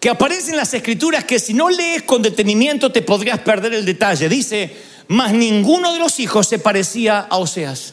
que 0.00 0.08
aparece 0.08 0.52
en 0.52 0.56
las 0.56 0.72
escrituras 0.72 1.24
que 1.24 1.38
si 1.38 1.52
no 1.52 1.68
lees 1.68 2.04
con 2.04 2.22
detenimiento 2.22 2.90
te 2.90 3.02
podrías 3.02 3.40
perder 3.40 3.74
el 3.74 3.84
detalle. 3.84 4.26
Dice, 4.26 4.74
mas 5.08 5.34
ninguno 5.34 5.92
de 5.92 5.98
los 5.98 6.18
hijos 6.18 6.48
se 6.48 6.58
parecía 6.58 7.18
a 7.18 7.36
Oseas. 7.36 7.92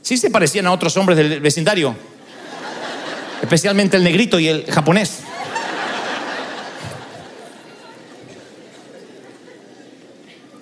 Sí 0.00 0.16
se 0.16 0.30
parecían 0.30 0.66
a 0.66 0.72
otros 0.72 0.96
hombres 0.96 1.18
del 1.18 1.40
vecindario, 1.40 1.94
especialmente 3.42 3.98
el 3.98 4.04
negrito 4.04 4.40
y 4.40 4.48
el 4.48 4.64
japonés. 4.72 5.18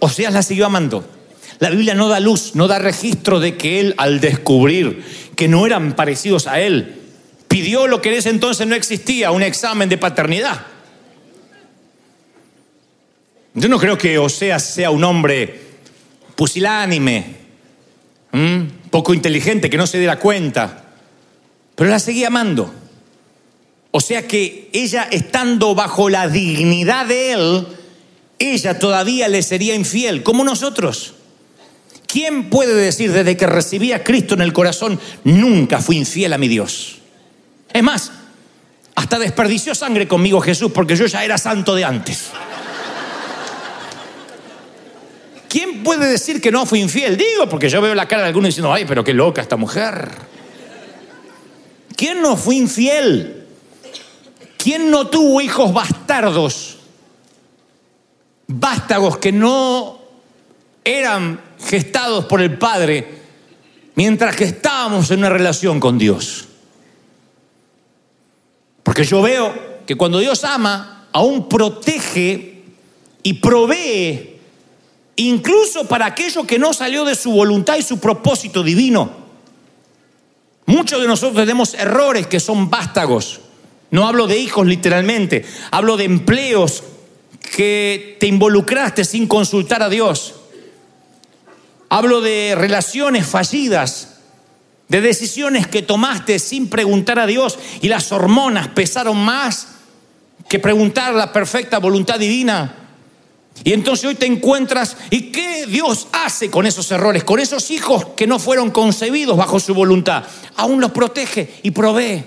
Oseas 0.00 0.32
la 0.32 0.42
siguió 0.42 0.66
amando. 0.66 1.08
La 1.58 1.70
Biblia 1.70 1.94
no 1.94 2.08
da 2.08 2.20
luz, 2.20 2.54
no 2.54 2.66
da 2.66 2.78
registro 2.78 3.40
de 3.40 3.56
que 3.56 3.80
él 3.80 3.94
al 3.96 4.20
descubrir 4.20 5.04
que 5.36 5.48
no 5.48 5.66
eran 5.66 5.94
parecidos 5.94 6.46
a 6.46 6.60
él, 6.60 7.00
pidió 7.48 7.86
lo 7.86 8.02
que 8.02 8.10
en 8.10 8.16
ese 8.16 8.30
entonces 8.30 8.66
no 8.66 8.74
existía, 8.74 9.30
un 9.30 9.42
examen 9.42 9.88
de 9.88 9.98
paternidad. 9.98 10.66
Yo 13.54 13.68
no 13.68 13.78
creo 13.78 13.96
que 13.96 14.18
Oseas 14.18 14.64
sea 14.64 14.90
un 14.90 15.04
hombre 15.04 15.60
pusilánime, 16.34 17.36
poco 18.90 19.14
inteligente, 19.14 19.70
que 19.70 19.76
no 19.76 19.86
se 19.86 19.98
diera 19.98 20.18
cuenta, 20.18 20.84
pero 21.76 21.88
la 21.88 22.00
seguía 22.00 22.26
amando. 22.26 22.74
O 23.92 24.00
sea 24.00 24.26
que 24.26 24.70
ella, 24.72 25.06
estando 25.10 25.76
bajo 25.76 26.10
la 26.10 26.26
dignidad 26.26 27.06
de 27.06 27.32
él, 27.32 27.66
ella 28.40 28.80
todavía 28.80 29.28
le 29.28 29.42
sería 29.42 29.76
infiel, 29.76 30.24
como 30.24 30.42
nosotros. 30.42 31.14
¿Quién 32.14 32.48
puede 32.48 32.76
decir 32.76 33.10
desde 33.10 33.36
que 33.36 33.44
recibí 33.44 33.90
a 33.90 34.04
Cristo 34.04 34.34
en 34.34 34.40
el 34.40 34.52
corazón, 34.52 35.00
nunca 35.24 35.80
fui 35.80 35.96
infiel 35.96 36.32
a 36.32 36.38
mi 36.38 36.46
Dios? 36.46 36.98
Es 37.72 37.82
más, 37.82 38.12
hasta 38.94 39.18
desperdició 39.18 39.74
sangre 39.74 40.06
conmigo 40.06 40.40
Jesús 40.40 40.70
porque 40.70 40.94
yo 40.94 41.06
ya 41.06 41.24
era 41.24 41.38
santo 41.38 41.74
de 41.74 41.84
antes. 41.84 42.28
¿Quién 45.48 45.82
puede 45.82 46.06
decir 46.06 46.40
que 46.40 46.52
no 46.52 46.64
fui 46.66 46.80
infiel? 46.80 47.16
Digo, 47.16 47.48
porque 47.48 47.68
yo 47.68 47.82
veo 47.82 47.96
la 47.96 48.06
cara 48.06 48.22
de 48.22 48.28
algunos 48.28 48.50
diciendo, 48.50 48.72
ay, 48.72 48.84
pero 48.84 49.02
qué 49.02 49.12
loca 49.12 49.42
esta 49.42 49.56
mujer. 49.56 50.08
¿Quién 51.96 52.22
no 52.22 52.36
fue 52.36 52.54
infiel? 52.54 53.44
¿Quién 54.56 54.88
no 54.88 55.08
tuvo 55.08 55.40
hijos 55.40 55.74
bastardos? 55.74 56.76
Vástagos 58.46 59.18
que 59.18 59.32
no 59.32 59.98
eran 60.84 61.43
gestados 61.58 62.26
por 62.26 62.40
el 62.40 62.58
Padre 62.58 63.22
mientras 63.94 64.36
que 64.36 64.44
estábamos 64.44 65.10
en 65.10 65.20
una 65.20 65.30
relación 65.30 65.80
con 65.80 65.98
Dios. 65.98 66.46
Porque 68.82 69.04
yo 69.04 69.22
veo 69.22 69.82
que 69.86 69.96
cuando 69.96 70.18
Dios 70.18 70.44
ama, 70.44 71.08
aún 71.12 71.48
protege 71.48 72.62
y 73.22 73.34
provee, 73.34 74.38
incluso 75.16 75.86
para 75.86 76.06
aquello 76.06 76.46
que 76.46 76.58
no 76.58 76.74
salió 76.74 77.04
de 77.04 77.14
su 77.14 77.30
voluntad 77.32 77.76
y 77.76 77.82
su 77.82 77.98
propósito 77.98 78.62
divino. 78.62 79.24
Muchos 80.66 81.00
de 81.00 81.06
nosotros 81.06 81.42
tenemos 81.42 81.74
errores 81.74 82.26
que 82.26 82.40
son 82.40 82.70
vástagos. 82.70 83.40
No 83.90 84.08
hablo 84.08 84.26
de 84.26 84.38
hijos 84.38 84.66
literalmente, 84.66 85.44
hablo 85.70 85.96
de 85.96 86.04
empleos 86.04 86.82
que 87.56 88.16
te 88.18 88.26
involucraste 88.26 89.04
sin 89.04 89.26
consultar 89.26 89.82
a 89.82 89.88
Dios. 89.88 90.34
Hablo 91.88 92.20
de 92.20 92.54
relaciones 92.56 93.26
fallidas, 93.26 94.14
de 94.88 95.00
decisiones 95.00 95.66
que 95.66 95.82
tomaste 95.82 96.38
sin 96.38 96.68
preguntar 96.68 97.18
a 97.18 97.26
Dios 97.26 97.58
y 97.80 97.88
las 97.88 98.12
hormonas 98.12 98.68
pesaron 98.68 99.16
más 99.24 99.68
que 100.48 100.58
preguntar 100.58 101.14
la 101.14 101.32
perfecta 101.32 101.78
voluntad 101.78 102.18
divina. 102.18 102.76
Y 103.62 103.72
entonces 103.72 104.04
hoy 104.06 104.14
te 104.16 104.26
encuentras, 104.26 104.96
¿y 105.10 105.30
qué 105.30 105.66
Dios 105.66 106.08
hace 106.12 106.50
con 106.50 106.66
esos 106.66 106.90
errores, 106.90 107.22
con 107.22 107.38
esos 107.38 107.70
hijos 107.70 108.06
que 108.16 108.26
no 108.26 108.38
fueron 108.38 108.70
concebidos 108.70 109.36
bajo 109.36 109.60
su 109.60 109.74
voluntad? 109.74 110.24
Aún 110.56 110.80
los 110.80 110.90
protege 110.90 111.60
y 111.62 111.70
provee, 111.70 112.24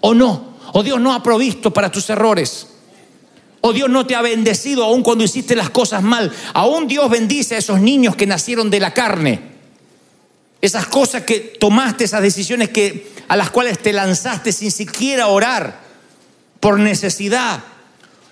o 0.00 0.14
no, 0.14 0.56
o 0.72 0.82
Dios 0.82 0.98
no 1.00 1.12
ha 1.12 1.22
provisto 1.22 1.72
para 1.72 1.92
tus 1.92 2.08
errores. 2.08 2.68
Dios 3.72 3.88
no 3.88 4.06
te 4.06 4.14
ha 4.14 4.22
bendecido 4.22 4.84
aún 4.84 5.02
cuando 5.02 5.24
hiciste 5.24 5.56
las 5.56 5.70
cosas 5.70 6.02
mal. 6.02 6.32
Aún 6.52 6.86
Dios 6.86 7.10
bendice 7.10 7.54
a 7.54 7.58
esos 7.58 7.80
niños 7.80 8.16
que 8.16 8.26
nacieron 8.26 8.70
de 8.70 8.80
la 8.80 8.92
carne. 8.92 9.40
Esas 10.60 10.86
cosas 10.86 11.22
que 11.22 11.38
tomaste, 11.38 12.04
esas 12.04 12.22
decisiones 12.22 12.70
que, 12.70 13.10
a 13.28 13.36
las 13.36 13.50
cuales 13.50 13.78
te 13.78 13.92
lanzaste 13.92 14.52
sin 14.52 14.70
siquiera 14.70 15.28
orar, 15.28 15.80
por 16.60 16.78
necesidad. 16.78 17.62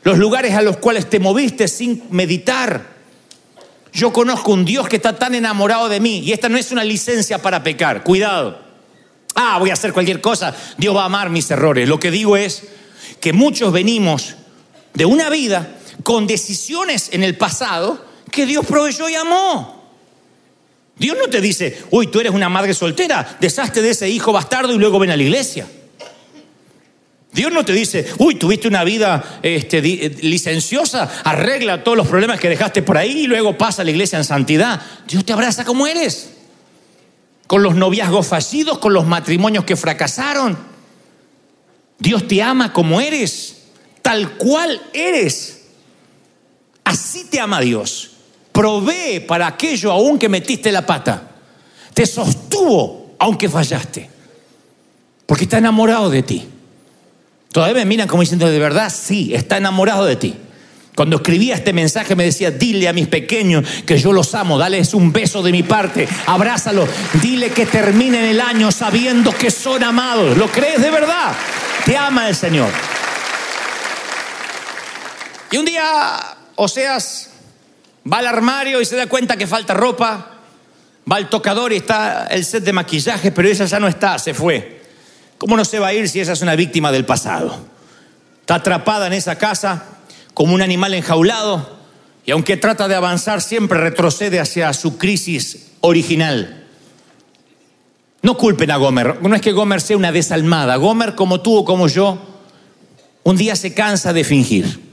Los 0.03 0.19
lugares 0.19 0.55
a 0.55 0.63
los 0.63 0.77
cuales 0.77 1.09
te 1.09 1.21
moviste 1.21 1.69
sin 1.69 2.03
meditar. 2.11 2.95
Yo 3.93 4.13
conozco 4.13 4.53
un 4.53 4.65
Dios 4.65 4.89
que 4.89 4.97
está 4.97 5.17
tan 5.17 5.35
enamorado 5.35 5.89
de 5.89 6.01
mí 6.01 6.19
y 6.19 6.33
esta 6.33 6.49
no 6.49 6.59
es 6.59 6.73
una 6.73 6.85
licencia 6.85 7.41
para 7.41 7.63
pecar. 7.63 8.03
Cuidado. 8.03 8.59
Ah, 9.35 9.59
voy 9.59 9.71
a 9.71 9.75
hacer 9.75 9.93
cualquier 9.93 10.21
cosa. 10.21 10.55
Dios 10.77 10.95
va 10.95 11.03
a 11.03 11.07
amar 11.07 11.31
mis 11.31 11.51
errores. 11.51 11.89
Lo 11.89 12.01
que 12.01 12.11
digo 12.11 12.37
es 12.37 12.65
que 13.21 13.33
muchos 13.33 13.73
venimos 13.73 14.35
de 14.95 15.05
una 15.05 15.29
vida 15.29 15.77
con 16.03 16.27
decisiones 16.27 17.11
en 17.13 17.23
el 17.23 17.37
pasado 17.37 18.05
que 18.31 18.47
Dios 18.47 18.65
proveyó 18.65 19.09
y 19.09 19.15
amó. 19.15 19.85
Dios 20.97 21.17
no 21.21 21.29
te 21.29 21.41
dice, 21.41 21.83
uy, 21.91 22.07
tú 22.07 22.21
eres 22.21 22.33
una 22.33 22.49
madre 22.49 22.73
soltera, 22.73 23.37
deshazte 23.41 23.83
de 23.83 23.91
ese 23.91 24.09
hijo 24.09 24.33
bastardo 24.33 24.73
y 24.73 24.79
luego 24.79 24.99
ven 24.99 25.11
a 25.11 25.17
la 25.17 25.23
iglesia. 25.23 25.67
Dios 27.33 27.53
no 27.53 27.65
te 27.65 27.73
dice, 27.73 28.07
uy, 28.19 28.37
tuviste 28.37 28.69
una 28.69 28.85
vida 28.85 29.41
este, 29.43 29.79
eh, 29.79 30.17
licenciosa, 30.23 31.11
arregla 31.25 31.83
todos 31.83 31.99
los 31.99 32.07
problemas 32.07 32.39
que 32.39 32.49
dejaste 32.49 32.83
por 32.83 32.97
ahí 32.97 33.23
y 33.23 33.27
luego 33.27 33.59
pasa 33.59 33.83
a 33.83 33.85
la 33.85 33.91
iglesia 33.91 34.19
en 34.19 34.25
santidad. 34.25 34.81
Dios 35.09 35.25
te 35.25 35.33
abraza 35.33 35.65
como 35.65 35.89
eres. 35.89 36.31
Con 37.49 37.65
los 37.65 37.75
noviazgos 37.75 38.29
fallidos, 38.29 38.79
con 38.79 38.93
los 38.93 39.05
matrimonios 39.05 39.65
que 39.65 39.75
fracasaron. 39.75 40.57
Dios 41.99 42.29
te 42.29 42.41
ama 42.41 42.73
como 42.73 43.01
eres 43.01 43.64
tal 44.05 44.37
cual 44.37 44.83
eres. 44.93 45.63
Así 46.85 47.25
te 47.25 47.41
ama 47.41 47.59
Dios. 47.63 48.11
Provee 48.53 49.21
para 49.27 49.47
aquello 49.47 49.91
aún 49.91 50.19
que 50.19 50.29
metiste 50.29 50.71
la 50.71 50.85
pata. 50.85 51.31
Te 51.95 52.05
sostuvo 52.05 53.17
aunque 53.19 53.49
fallaste. 53.49 54.11
Porque 55.25 55.45
está 55.45 55.57
enamorado 55.57 56.11
de 56.11 56.23
ti. 56.23 56.47
Todavía 57.51 57.77
me 57.77 57.87
miran 57.87 58.07
como 58.07 58.21
diciendo, 58.21 58.47
de 58.47 58.59
verdad, 58.59 58.93
sí, 58.95 59.33
está 59.35 59.57
enamorado 59.57 60.05
de 60.05 60.17
ti. 60.17 60.35
Cuando 60.95 61.17
escribía 61.17 61.55
este 61.55 61.73
mensaje 61.73 62.15
me 62.15 62.25
decía, 62.25 62.51
dile 62.51 62.89
a 62.89 62.93
mis 62.93 63.09
pequeños 63.09 63.67
que 63.87 63.97
yo 63.97 64.13
los 64.13 64.35
amo, 64.35 64.59
dales 64.59 64.93
un 64.93 65.13
beso 65.13 65.43
de 65.43 65.51
mi 65.51 65.63
parte, 65.63 66.07
abrázalos, 66.27 66.91
dile 67.23 67.51
que 67.51 67.65
terminen 67.65 68.27
el 68.27 68.41
año 68.41 68.71
sabiendo 68.71 69.33
que 69.33 69.51
son 69.51 69.83
amados. 69.83 70.37
¿Lo 70.37 70.47
crees 70.49 70.83
de 70.83 70.91
verdad? 70.91 71.33
Te 71.87 71.97
ama 71.97 72.29
el 72.29 72.37
Señor. 72.37 72.69
Y 75.55 75.57
un 75.57 75.65
día 75.65 76.37
Oseas 76.57 77.31
va 78.13 78.19
al 78.19 78.27
armario 78.27 78.81
y 78.81 78.85
se 78.85 78.97
da 78.97 79.07
cuenta 79.07 79.37
que 79.37 79.47
falta 79.47 79.73
ropa, 79.73 80.41
va 81.09 81.15
al 81.15 81.29
tocador 81.29 81.73
y 81.73 81.77
está 81.77 82.27
el 82.27 82.45
set 82.45 82.65
de 82.65 82.73
maquillaje, 82.73 83.31
pero 83.31 83.49
esa 83.49 83.65
ya 83.67 83.79
no 83.79 83.87
está, 83.87 84.19
se 84.19 84.35
fue. 84.35 84.83
¿Cómo 85.39 85.57
no 85.57 85.65
se 85.65 85.79
va 85.79 85.87
a 85.87 85.95
ir 85.95 86.09
si 86.09 86.19
esa 86.19 86.33
es 86.33 86.43
una 86.43 86.57
víctima 86.57 86.91
del 86.91 87.07
pasado? 87.07 87.57
Está 88.41 88.57
atrapada 88.57 89.07
en 89.07 89.13
esa 89.13 89.39
casa 89.39 89.85
como 90.35 90.55
un 90.55 90.61
animal 90.61 90.93
enjaulado 90.93 91.79
y 92.27 92.33
aunque 92.33 92.57
trata 92.57 92.89
de 92.89 92.97
avanzar 92.97 93.41
siempre 93.41 93.79
retrocede 93.79 94.41
hacia 94.41 94.73
su 94.73 94.99
crisis 94.99 95.71
original. 95.83 96.67
No 98.23 98.37
culpen 98.37 98.73
a 98.73 98.77
Gomer, 98.77 99.23
no 99.23 99.37
es 99.37 99.41
que 99.41 99.53
Gomer 99.53 99.81
sea 99.81 99.97
una 99.97 100.11
desalmada, 100.11 100.75
Gomer 100.75 101.15
como 101.15 101.43
tú 101.43 101.59
o 101.59 101.65
como 101.65 101.87
yo, 101.87 102.19
un 103.23 103.37
día 103.37 103.55
se 103.55 103.73
cansa 103.73 104.13
de 104.13 104.25
fingir. 104.25 104.84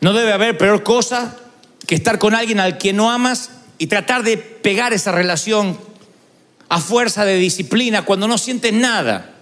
No 0.00 0.12
debe 0.12 0.32
haber 0.32 0.58
peor 0.58 0.82
cosa 0.82 1.36
que 1.86 1.94
estar 1.94 2.18
con 2.18 2.34
alguien 2.34 2.60
al 2.60 2.78
que 2.78 2.92
no 2.92 3.10
amas 3.10 3.50
y 3.78 3.86
tratar 3.86 4.22
de 4.22 4.36
pegar 4.36 4.92
esa 4.92 5.12
relación 5.12 5.78
a 6.68 6.80
fuerza 6.80 7.24
de 7.24 7.36
disciplina 7.36 8.04
cuando 8.04 8.26
no 8.28 8.38
sientes 8.38 8.72
nada. 8.72 9.34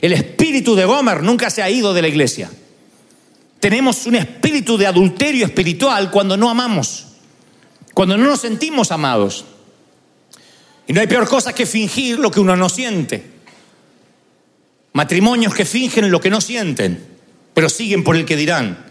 El 0.00 0.12
espíritu 0.12 0.74
de 0.74 0.84
Gomer 0.84 1.22
nunca 1.22 1.50
se 1.50 1.62
ha 1.62 1.70
ido 1.70 1.94
de 1.94 2.02
la 2.02 2.08
iglesia. 2.08 2.50
Tenemos 3.60 4.06
un 4.06 4.16
espíritu 4.16 4.78
de 4.78 4.86
adulterio 4.86 5.44
espiritual 5.44 6.10
cuando 6.10 6.36
no 6.36 6.48
amamos, 6.48 7.06
cuando 7.92 8.16
no 8.16 8.24
nos 8.24 8.40
sentimos 8.40 8.90
amados. 8.90 9.44
Y 10.86 10.92
no 10.92 11.00
hay 11.00 11.06
peor 11.06 11.28
cosa 11.28 11.52
que 11.52 11.66
fingir 11.66 12.18
lo 12.18 12.30
que 12.30 12.40
uno 12.40 12.56
no 12.56 12.68
siente. 12.68 13.24
Matrimonios 14.92 15.54
que 15.54 15.64
fingen 15.64 16.10
lo 16.10 16.20
que 16.20 16.30
no 16.30 16.40
sienten, 16.40 17.06
pero 17.54 17.68
siguen 17.68 18.02
por 18.02 18.16
el 18.16 18.24
que 18.24 18.36
dirán. 18.36 18.89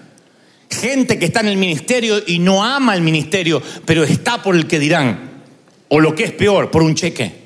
Gente 0.69 1.17
que 1.17 1.25
está 1.25 1.39
en 1.39 1.47
el 1.47 1.57
ministerio 1.57 2.21
y 2.25 2.39
no 2.39 2.63
ama 2.63 2.95
el 2.95 3.01
ministerio, 3.01 3.61
pero 3.85 4.03
está 4.03 4.43
por 4.43 4.55
el 4.55 4.67
que 4.67 4.79
dirán. 4.79 5.41
O 5.87 5.99
lo 5.99 6.13
que 6.13 6.25
es 6.25 6.31
peor, 6.31 6.69
por 6.69 6.83
un 6.83 6.95
cheque. 6.95 7.39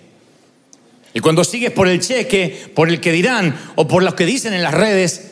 Y 1.13 1.19
cuando 1.19 1.43
sigues 1.43 1.71
por 1.71 1.87
el 1.87 1.99
cheque, 1.99 2.71
por 2.73 2.89
el 2.89 2.99
que 2.99 3.11
dirán 3.11 3.55
o 3.75 3.87
por 3.87 4.03
los 4.03 4.15
que 4.15 4.25
dicen 4.25 4.53
en 4.53 4.63
las 4.63 4.73
redes, 4.73 5.31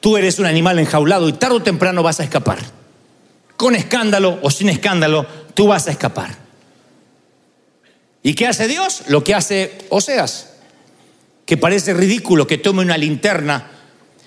tú 0.00 0.16
eres 0.16 0.38
un 0.38 0.46
animal 0.46 0.78
enjaulado 0.78 1.28
y 1.28 1.34
tarde 1.34 1.56
o 1.56 1.62
temprano 1.62 2.02
vas 2.02 2.18
a 2.20 2.24
escapar. 2.24 2.58
Con 3.56 3.74
escándalo 3.76 4.38
o 4.42 4.50
sin 4.50 4.68
escándalo, 4.68 5.26
tú 5.54 5.68
vas 5.68 5.86
a 5.86 5.92
escapar. 5.92 6.36
¿Y 8.22 8.34
qué 8.34 8.46
hace 8.46 8.66
Dios? 8.66 9.04
Lo 9.08 9.22
que 9.22 9.34
hace 9.34 9.78
Oseas, 9.90 10.54
que 11.44 11.56
parece 11.56 11.94
ridículo 11.94 12.46
que 12.46 12.58
tome 12.58 12.82
una 12.82 12.98
linterna 12.98 13.70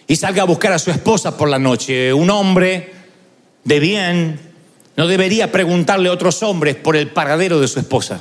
y 0.09 0.15
salga 0.15 0.41
a 0.41 0.45
buscar 0.45 0.73
a 0.73 0.79
su 0.79 0.89
esposa 0.89 1.37
por 1.37 1.47
la 1.47 1.59
noche. 1.59 2.11
Un 2.11 2.31
hombre 2.31 2.91
de 3.63 3.79
bien 3.79 4.39
no 4.95 5.07
debería 5.07 5.51
preguntarle 5.51 6.09
a 6.09 6.11
otros 6.11 6.41
hombres 6.41 6.75
por 6.75 6.97
el 6.97 7.11
paradero 7.11 7.61
de 7.61 7.67
su 7.67 7.79
esposa. 7.79 8.19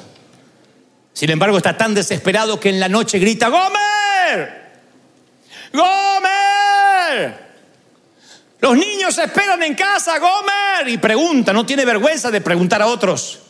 Sin 1.15 1.31
embargo, 1.31 1.57
está 1.57 1.79
tan 1.79 1.95
desesperado 1.95 2.61
que 2.61 2.69
en 2.69 2.79
la 2.79 2.91
noche 2.91 3.19
grita, 3.19 3.49
Gomer, 3.49 4.71
Gomer. 5.73 7.49
Los 8.61 8.77
niños 8.77 9.17
esperan 9.17 9.63
en 9.63 9.75
casa, 9.75 10.19
Gomer. 10.19 10.89
Y 10.89 10.99
pregunta, 10.99 11.55
no 11.55 11.65
tiene 11.65 11.87
vergüenza 11.87 12.31
de 12.31 12.43
preguntar 12.43 12.83
a 12.83 12.87
otros. 12.87 13.41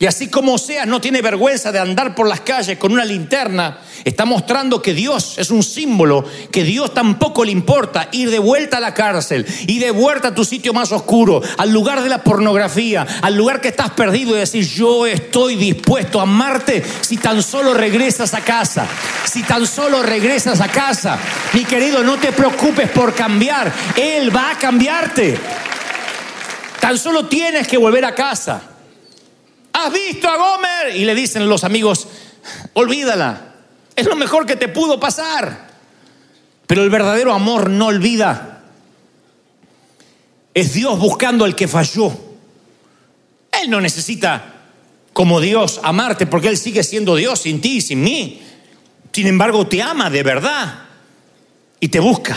Y 0.00 0.06
así 0.06 0.28
como 0.28 0.54
Oseas 0.54 0.86
no 0.86 1.00
tiene 1.00 1.22
vergüenza 1.22 1.72
de 1.72 1.80
andar 1.80 2.14
por 2.14 2.28
las 2.28 2.42
calles 2.42 2.78
con 2.78 2.92
una 2.92 3.04
linterna, 3.04 3.78
está 4.04 4.24
mostrando 4.24 4.80
que 4.80 4.94
Dios 4.94 5.38
es 5.38 5.50
un 5.50 5.64
símbolo, 5.64 6.24
que 6.52 6.62
Dios 6.62 6.94
tampoco 6.94 7.44
le 7.44 7.50
importa 7.50 8.08
ir 8.12 8.30
de 8.30 8.38
vuelta 8.38 8.76
a 8.76 8.80
la 8.80 8.94
cárcel 8.94 9.44
y 9.66 9.80
de 9.80 9.90
vuelta 9.90 10.28
a 10.28 10.34
tu 10.36 10.44
sitio 10.44 10.72
más 10.72 10.92
oscuro, 10.92 11.42
al 11.56 11.72
lugar 11.72 12.00
de 12.00 12.10
la 12.10 12.22
pornografía, 12.22 13.04
al 13.22 13.34
lugar 13.34 13.60
que 13.60 13.66
estás 13.68 13.90
perdido 13.90 14.36
y 14.36 14.38
decir, 14.38 14.64
yo 14.64 15.04
estoy 15.04 15.56
dispuesto 15.56 16.20
a 16.20 16.22
amarte 16.22 16.84
si 17.00 17.16
tan 17.16 17.42
solo 17.42 17.74
regresas 17.74 18.34
a 18.34 18.40
casa, 18.42 18.86
si 19.24 19.42
tan 19.42 19.66
solo 19.66 20.04
regresas 20.04 20.60
a 20.60 20.68
casa. 20.68 21.18
Mi 21.54 21.64
querido, 21.64 22.04
no 22.04 22.18
te 22.18 22.30
preocupes 22.30 22.88
por 22.90 23.16
cambiar, 23.16 23.72
Él 23.96 24.34
va 24.34 24.52
a 24.52 24.58
cambiarte. 24.58 25.36
Tan 26.78 26.96
solo 26.96 27.26
tienes 27.26 27.66
que 27.66 27.78
volver 27.78 28.04
a 28.04 28.14
casa. 28.14 28.77
¿Has 29.78 29.92
visto 29.92 30.28
a 30.28 30.36
Gomer? 30.36 30.96
Y 30.96 31.04
le 31.04 31.14
dicen 31.14 31.48
los 31.48 31.62
amigos, 31.62 32.08
olvídala. 32.72 33.54
Es 33.94 34.06
lo 34.06 34.16
mejor 34.16 34.44
que 34.44 34.56
te 34.56 34.66
pudo 34.66 34.98
pasar. 34.98 35.68
Pero 36.66 36.82
el 36.82 36.90
verdadero 36.90 37.32
amor 37.32 37.70
no 37.70 37.86
olvida. 37.86 38.62
Es 40.52 40.72
Dios 40.72 40.98
buscando 40.98 41.44
al 41.44 41.54
que 41.54 41.68
falló. 41.68 42.12
Él 43.52 43.70
no 43.70 43.80
necesita, 43.80 44.52
como 45.12 45.40
Dios, 45.40 45.80
amarte 45.84 46.26
porque 46.26 46.48
Él 46.48 46.56
sigue 46.56 46.82
siendo 46.82 47.14
Dios 47.14 47.38
sin 47.40 47.60
ti 47.60 47.76
y 47.76 47.80
sin 47.80 48.02
mí. 48.02 48.42
Sin 49.12 49.28
embargo, 49.28 49.68
te 49.68 49.80
ama 49.80 50.10
de 50.10 50.24
verdad 50.24 50.86
y 51.78 51.88
te 51.88 52.00
busca. 52.00 52.36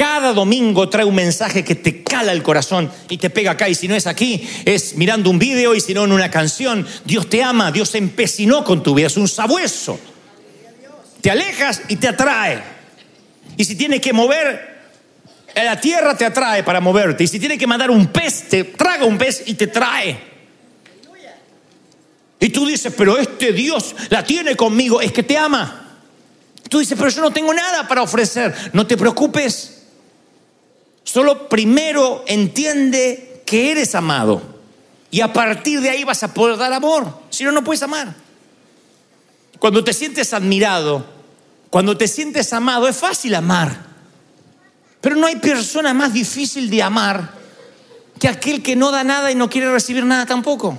Cada 0.00 0.32
domingo 0.32 0.88
trae 0.88 1.04
un 1.04 1.14
mensaje 1.14 1.62
que 1.62 1.74
te 1.74 2.02
cala 2.02 2.32
el 2.32 2.42
corazón 2.42 2.90
y 3.10 3.18
te 3.18 3.28
pega 3.28 3.50
acá. 3.50 3.68
Y 3.68 3.74
si 3.74 3.86
no 3.86 3.94
es 3.94 4.06
aquí, 4.06 4.48
es 4.64 4.94
mirando 4.94 5.28
un 5.28 5.38
video 5.38 5.74
y 5.74 5.80
si 5.82 5.92
no 5.92 6.04
en 6.04 6.12
una 6.12 6.30
canción. 6.30 6.86
Dios 7.04 7.28
te 7.28 7.42
ama, 7.42 7.70
Dios 7.70 7.90
se 7.90 7.98
empecinó 7.98 8.64
con 8.64 8.82
tu 8.82 8.94
vida, 8.94 9.08
es 9.08 9.18
un 9.18 9.28
sabueso. 9.28 10.00
Te 11.20 11.30
alejas 11.30 11.82
y 11.88 11.96
te 11.96 12.08
atrae. 12.08 12.62
Y 13.58 13.64
si 13.66 13.76
tiene 13.76 14.00
que 14.00 14.14
mover 14.14 14.80
la 15.54 15.78
tierra, 15.78 16.16
te 16.16 16.24
atrae 16.24 16.62
para 16.62 16.80
moverte. 16.80 17.24
Y 17.24 17.28
si 17.28 17.38
tiene 17.38 17.58
que 17.58 17.66
mandar 17.66 17.90
un 17.90 18.06
pez, 18.06 18.48
te 18.48 18.64
traga 18.64 19.04
un 19.04 19.18
pez 19.18 19.42
y 19.44 19.52
te 19.52 19.66
trae. 19.66 20.18
Y 22.40 22.48
tú 22.48 22.64
dices, 22.64 22.94
pero 22.96 23.18
este 23.18 23.52
Dios 23.52 23.94
la 24.08 24.24
tiene 24.24 24.56
conmigo, 24.56 25.02
es 25.02 25.12
que 25.12 25.22
te 25.22 25.36
ama. 25.36 25.98
Tú 26.70 26.78
dices, 26.78 26.96
pero 26.96 27.10
yo 27.10 27.20
no 27.20 27.32
tengo 27.32 27.52
nada 27.52 27.86
para 27.86 28.00
ofrecer. 28.00 28.54
No 28.72 28.86
te 28.86 28.96
preocupes. 28.96 29.76
Solo 31.04 31.48
primero 31.48 32.24
entiende 32.26 33.42
que 33.46 33.70
eres 33.70 33.94
amado. 33.94 34.42
Y 35.10 35.20
a 35.20 35.32
partir 35.32 35.80
de 35.80 35.90
ahí 35.90 36.04
vas 36.04 36.22
a 36.22 36.32
poder 36.32 36.56
dar 36.56 36.72
amor. 36.72 37.12
Si 37.30 37.42
no, 37.44 37.52
no 37.52 37.64
puedes 37.64 37.82
amar. 37.82 38.14
Cuando 39.58 39.82
te 39.82 39.92
sientes 39.92 40.32
admirado, 40.32 41.04
cuando 41.68 41.96
te 41.96 42.08
sientes 42.08 42.52
amado, 42.52 42.88
es 42.88 42.96
fácil 42.96 43.34
amar. 43.34 43.86
Pero 45.00 45.16
no 45.16 45.26
hay 45.26 45.36
persona 45.36 45.94
más 45.94 46.12
difícil 46.12 46.70
de 46.70 46.82
amar 46.82 47.32
que 48.18 48.28
aquel 48.28 48.62
que 48.62 48.76
no 48.76 48.90
da 48.90 49.02
nada 49.02 49.30
y 49.30 49.34
no 49.34 49.48
quiere 49.48 49.72
recibir 49.72 50.04
nada 50.04 50.26
tampoco. 50.26 50.78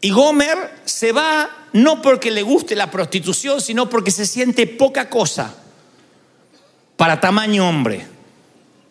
Y 0.00 0.10
Gomer 0.10 0.82
se 0.84 1.12
va 1.12 1.48
no 1.72 2.02
porque 2.02 2.30
le 2.30 2.42
guste 2.42 2.76
la 2.76 2.90
prostitución, 2.90 3.60
sino 3.60 3.88
porque 3.88 4.10
se 4.10 4.26
siente 4.26 4.66
poca 4.66 5.08
cosa 5.08 5.54
para 6.96 7.20
tamaño 7.20 7.68
hombre. 7.68 8.13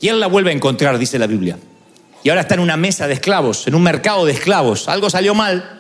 Y 0.04 0.10
él 0.10 0.20
la 0.20 0.28
vuelve 0.28 0.50
a 0.50 0.54
encontrar, 0.54 0.98
dice 0.98 1.18
la 1.18 1.28
Biblia. 1.28 1.58
Y 2.24 2.30
ahora 2.30 2.42
está 2.42 2.56
en 2.56 2.60
una 2.60 2.76
mesa 2.76 3.08
de 3.08 3.14
esclavos, 3.14 3.68
en 3.68 3.74
un 3.74 3.82
mercado 3.82 4.26
de 4.26 4.34
esclavos. 4.34 4.90
Algo 4.90 5.10
salió 5.10 5.34
mal. 5.34 5.80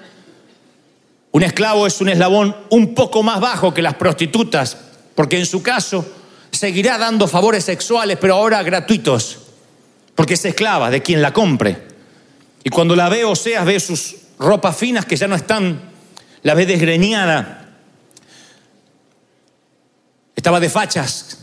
Un 1.31 1.43
esclavo 1.43 1.85
es 1.85 1.99
un 1.99 2.07
eslabón 2.07 2.55
un 2.69 2.95
poco 2.95 3.21
más 3.21 3.41
bajo 3.41 3.73
que 3.73 3.81
las 3.81 3.95
prostitutas, 3.95 4.77
porque 5.13 5.37
en 5.37 5.45
su 5.45 5.61
caso 5.61 6.05
seguirá 6.51 6.97
dando 6.97 7.27
favores 7.27 7.65
sexuales, 7.65 8.17
pero 8.17 8.35
ahora 8.35 8.63
gratuitos, 8.63 9.39
porque 10.15 10.35
es 10.35 10.45
esclava 10.45 10.89
de 10.89 11.01
quien 11.01 11.21
la 11.21 11.33
compre. 11.33 11.85
Y 12.63 12.69
cuando 12.69 12.95
la 12.95 13.09
ve 13.09 13.25
Oseas, 13.25 13.65
ve 13.65 13.77
sus 13.81 14.15
ropas 14.39 14.77
finas 14.77 15.05
que 15.05 15.17
ya 15.17 15.27
no 15.27 15.35
están, 15.35 15.81
la 16.43 16.53
ve 16.53 16.65
desgreñada. 16.65 17.75
Estaba 20.33 20.61
de 20.61 20.69
fachas, 20.69 21.42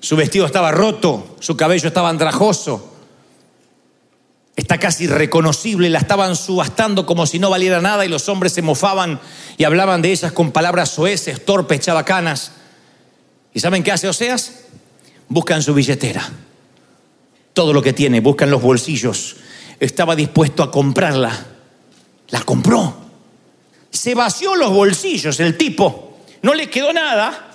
su 0.00 0.16
vestido 0.16 0.46
estaba 0.46 0.72
roto, 0.72 1.36
su 1.40 1.56
cabello 1.56 1.88
estaba 1.88 2.08
andrajoso. 2.08 2.86
Está 4.56 4.78
casi 4.78 5.06
reconocible, 5.06 5.88
la 5.90 5.98
estaban 5.98 6.36
subastando 6.36 7.06
como 7.06 7.26
si 7.26 7.38
no 7.38 7.50
valiera 7.50 7.80
nada 7.80 8.04
y 8.04 8.08
los 8.08 8.28
hombres 8.28 8.52
se 8.52 8.62
mofaban 8.62 9.20
y 9.56 9.64
hablaban 9.64 10.02
de 10.02 10.10
ellas 10.10 10.32
con 10.32 10.52
palabras 10.52 10.90
soeces, 10.90 11.44
torpes, 11.44 11.80
chabacanas. 11.80 12.52
¿Y 13.52 13.60
saben 13.60 13.82
qué 13.82 13.92
hace 13.92 14.08
Oseas? 14.08 14.64
Buscan 15.28 15.62
su 15.62 15.74
billetera. 15.74 16.28
Todo 17.52 17.72
lo 17.72 17.82
que 17.82 17.92
tiene, 17.92 18.20
buscan 18.20 18.50
los 18.50 18.62
bolsillos. 18.62 19.36
Estaba 19.78 20.16
dispuesto 20.16 20.62
a 20.62 20.70
comprarla. 20.70 21.46
La 22.28 22.42
compró. 22.42 22.94
Se 23.90 24.14
vació 24.14 24.56
los 24.56 24.72
bolsillos 24.72 25.40
el 25.40 25.56
tipo. 25.56 26.18
No 26.42 26.54
le 26.54 26.70
quedó 26.70 26.92
nada 26.92 27.49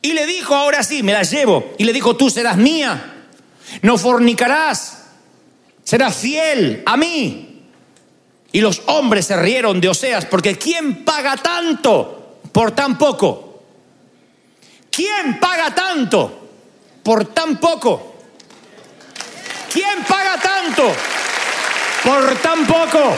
y 0.00 0.12
le 0.12 0.26
dijo, 0.26 0.54
ahora 0.54 0.82
sí, 0.82 1.02
me 1.02 1.12
la 1.12 1.22
llevo. 1.22 1.72
Y 1.78 1.84
le 1.84 1.92
dijo, 1.92 2.16
tú 2.16 2.30
serás 2.30 2.56
mía. 2.56 3.26
No 3.82 3.98
fornicarás. 3.98 4.98
Serás 5.82 6.16
fiel 6.16 6.82
a 6.86 6.96
mí. 6.96 7.62
Y 8.52 8.60
los 8.60 8.82
hombres 8.86 9.26
se 9.26 9.36
rieron 9.36 9.80
de 9.80 9.88
Oseas, 9.88 10.24
porque 10.24 10.56
¿quién 10.56 11.04
paga 11.04 11.36
tanto 11.36 12.40
por 12.52 12.70
tan 12.72 12.96
poco? 12.96 13.62
¿Quién 14.90 15.38
paga 15.38 15.74
tanto 15.74 16.48
por 17.02 17.26
tan 17.26 17.58
poco? 17.58 18.14
¿Quién 19.72 20.02
paga 20.08 20.40
tanto 20.40 20.90
por 22.04 22.36
tan 22.36 22.66
poco? 22.66 23.16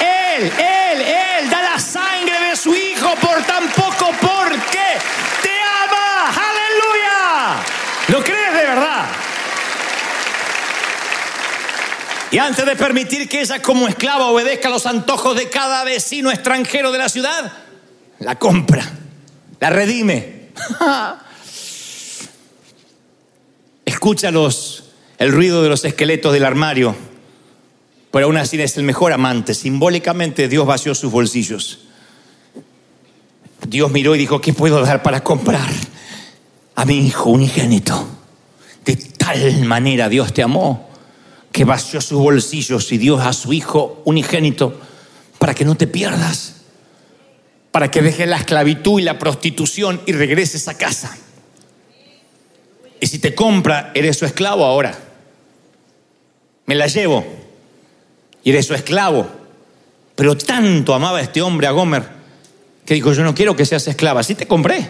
Él, 0.00 0.52
él, 0.58 1.50
da 1.50 1.62
la 1.62 1.78
sangre 1.78 2.50
de 2.50 2.56
su 2.56 2.74
hijo 2.74 3.14
por 3.20 3.42
tan 3.44 3.68
poco. 3.68 4.12
¿Por 4.20 4.50
qué? 4.70 4.78
¿Lo 8.08 8.24
crees 8.24 8.52
de 8.54 8.62
verdad? 8.62 9.04
Y 12.30 12.38
antes 12.38 12.64
de 12.66 12.76
permitir 12.76 13.28
que 13.28 13.40
ella 13.40 13.62
como 13.62 13.88
esclava 13.88 14.26
obedezca 14.26 14.68
los 14.68 14.86
antojos 14.86 15.36
de 15.36 15.48
cada 15.48 15.84
vecino 15.84 16.30
extranjero 16.30 16.92
de 16.92 16.98
la 16.98 17.08
ciudad, 17.08 17.52
la 18.18 18.38
compra, 18.38 18.84
la 19.60 19.70
redime. 19.70 20.50
Escúchalos 23.84 24.84
el 25.18 25.32
ruido 25.32 25.62
de 25.62 25.68
los 25.70 25.84
esqueletos 25.84 26.32
del 26.32 26.44
armario, 26.44 26.94
pero 28.10 28.26
aún 28.26 28.36
así 28.36 28.60
es 28.60 28.76
el 28.76 28.84
mejor 28.84 29.12
amante. 29.12 29.54
Simbólicamente 29.54 30.48
Dios 30.48 30.66
vació 30.66 30.94
sus 30.94 31.10
bolsillos. 31.10 31.80
Dios 33.66 33.90
miró 33.90 34.14
y 34.14 34.18
dijo, 34.18 34.40
¿qué 34.40 34.52
puedo 34.52 34.80
dar 34.82 35.02
para 35.02 35.24
comprar? 35.24 35.68
a 36.78 36.84
mi 36.84 36.98
hijo 36.98 37.30
unigénito. 37.30 38.06
De 38.84 38.94
tal 38.94 39.64
manera 39.64 40.08
Dios 40.08 40.32
te 40.32 40.44
amó 40.44 40.87
que 41.52 41.64
vació 41.64 42.00
sus 42.00 42.18
bolsillos 42.18 42.90
y 42.92 42.98
dio 42.98 43.18
a 43.18 43.32
su 43.32 43.52
hijo 43.52 44.02
unigénito 44.04 44.80
para 45.38 45.54
que 45.54 45.64
no 45.64 45.76
te 45.76 45.86
pierdas, 45.86 46.56
para 47.70 47.90
que 47.90 48.02
dejes 48.02 48.28
la 48.28 48.36
esclavitud 48.36 49.00
y 49.00 49.04
la 49.04 49.18
prostitución 49.18 50.00
y 50.06 50.12
regreses 50.12 50.68
a 50.68 50.76
casa. 50.76 51.16
Y 53.00 53.06
si 53.06 53.18
te 53.18 53.34
compra, 53.34 53.92
eres 53.94 54.18
su 54.18 54.26
esclavo 54.26 54.64
ahora. 54.64 54.98
Me 56.66 56.74
la 56.74 56.86
llevo 56.86 57.24
y 58.42 58.50
eres 58.50 58.66
su 58.66 58.74
esclavo. 58.74 59.28
Pero 60.16 60.36
tanto 60.36 60.94
amaba 60.94 61.20
este 61.20 61.40
hombre 61.40 61.66
a 61.66 61.70
Gomer 61.70 62.18
que 62.84 62.94
dijo, 62.94 63.12
yo 63.12 63.22
no 63.22 63.34
quiero 63.34 63.54
que 63.54 63.66
seas 63.66 63.86
esclava. 63.86 64.22
Sí 64.22 64.34
te 64.34 64.48
compré, 64.48 64.88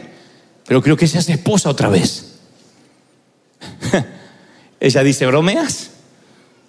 pero 0.66 0.82
creo 0.82 0.96
que 0.96 1.06
seas 1.06 1.28
esposa 1.28 1.68
otra 1.68 1.88
vez. 1.88 2.38
Ella 4.80 5.02
dice, 5.02 5.26
¿bromeas? 5.26 5.90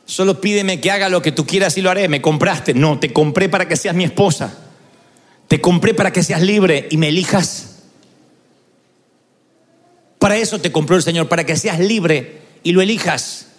Solo 0.09 0.41
pídeme 0.41 0.81
que 0.81 0.89
haga 0.89 1.07
lo 1.07 1.21
que 1.21 1.31
tú 1.31 1.45
quieras 1.45 1.77
y 1.77 1.83
lo 1.83 1.91
haré. 1.91 2.07
Me 2.07 2.19
compraste. 2.19 2.73
No, 2.73 2.97
te 2.97 3.13
compré 3.13 3.47
para 3.47 3.67
que 3.67 3.75
seas 3.75 3.93
mi 3.93 4.03
esposa. 4.03 4.57
Te 5.47 5.61
compré 5.61 5.93
para 5.93 6.11
que 6.11 6.23
seas 6.23 6.41
libre 6.41 6.87
y 6.89 6.97
me 6.97 7.09
elijas. 7.09 7.83
Para 10.17 10.35
eso 10.37 10.59
te 10.59 10.71
compró 10.71 10.95
el 10.95 11.03
Señor, 11.03 11.29
para 11.29 11.45
que 11.45 11.55
seas 11.55 11.79
libre 11.79 12.41
y 12.63 12.71
lo 12.71 12.81
elijas. 12.81 13.49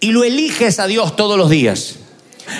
Y 0.00 0.12
lo 0.12 0.24
eliges 0.24 0.78
a 0.78 0.86
Dios 0.86 1.16
todos 1.16 1.36
los 1.36 1.50
días 1.50 1.98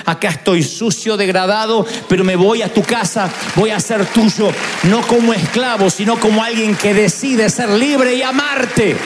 acá 0.05 0.29
estoy 0.29 0.63
sucio, 0.63 1.17
degradado, 1.17 1.87
pero 2.09 2.23
me 2.23 2.37
voy 2.37 2.61
a 2.61 2.73
tu 2.73 2.83
casa, 2.83 3.31
voy 3.57 3.71
a 3.71 3.81
ser 3.81 4.05
tuyo, 4.07 4.51
no 4.83 5.01
como 5.07 5.33
esclavo, 5.33 5.89
sino 5.91 6.21
como 6.21 6.43
alguien 6.43 6.77
que 6.77 6.93
decide 6.93 7.49
ser 7.49 7.71
libre 7.71 8.15
y 8.15 8.23
amarte. 8.23 8.97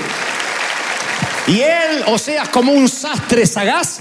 Y 1.47 1.61
él, 1.61 2.05
o 2.07 2.19
sea, 2.19 2.47
como 2.51 2.73
un 2.73 2.89
sastre 2.89 3.47
sagaz, 3.47 4.01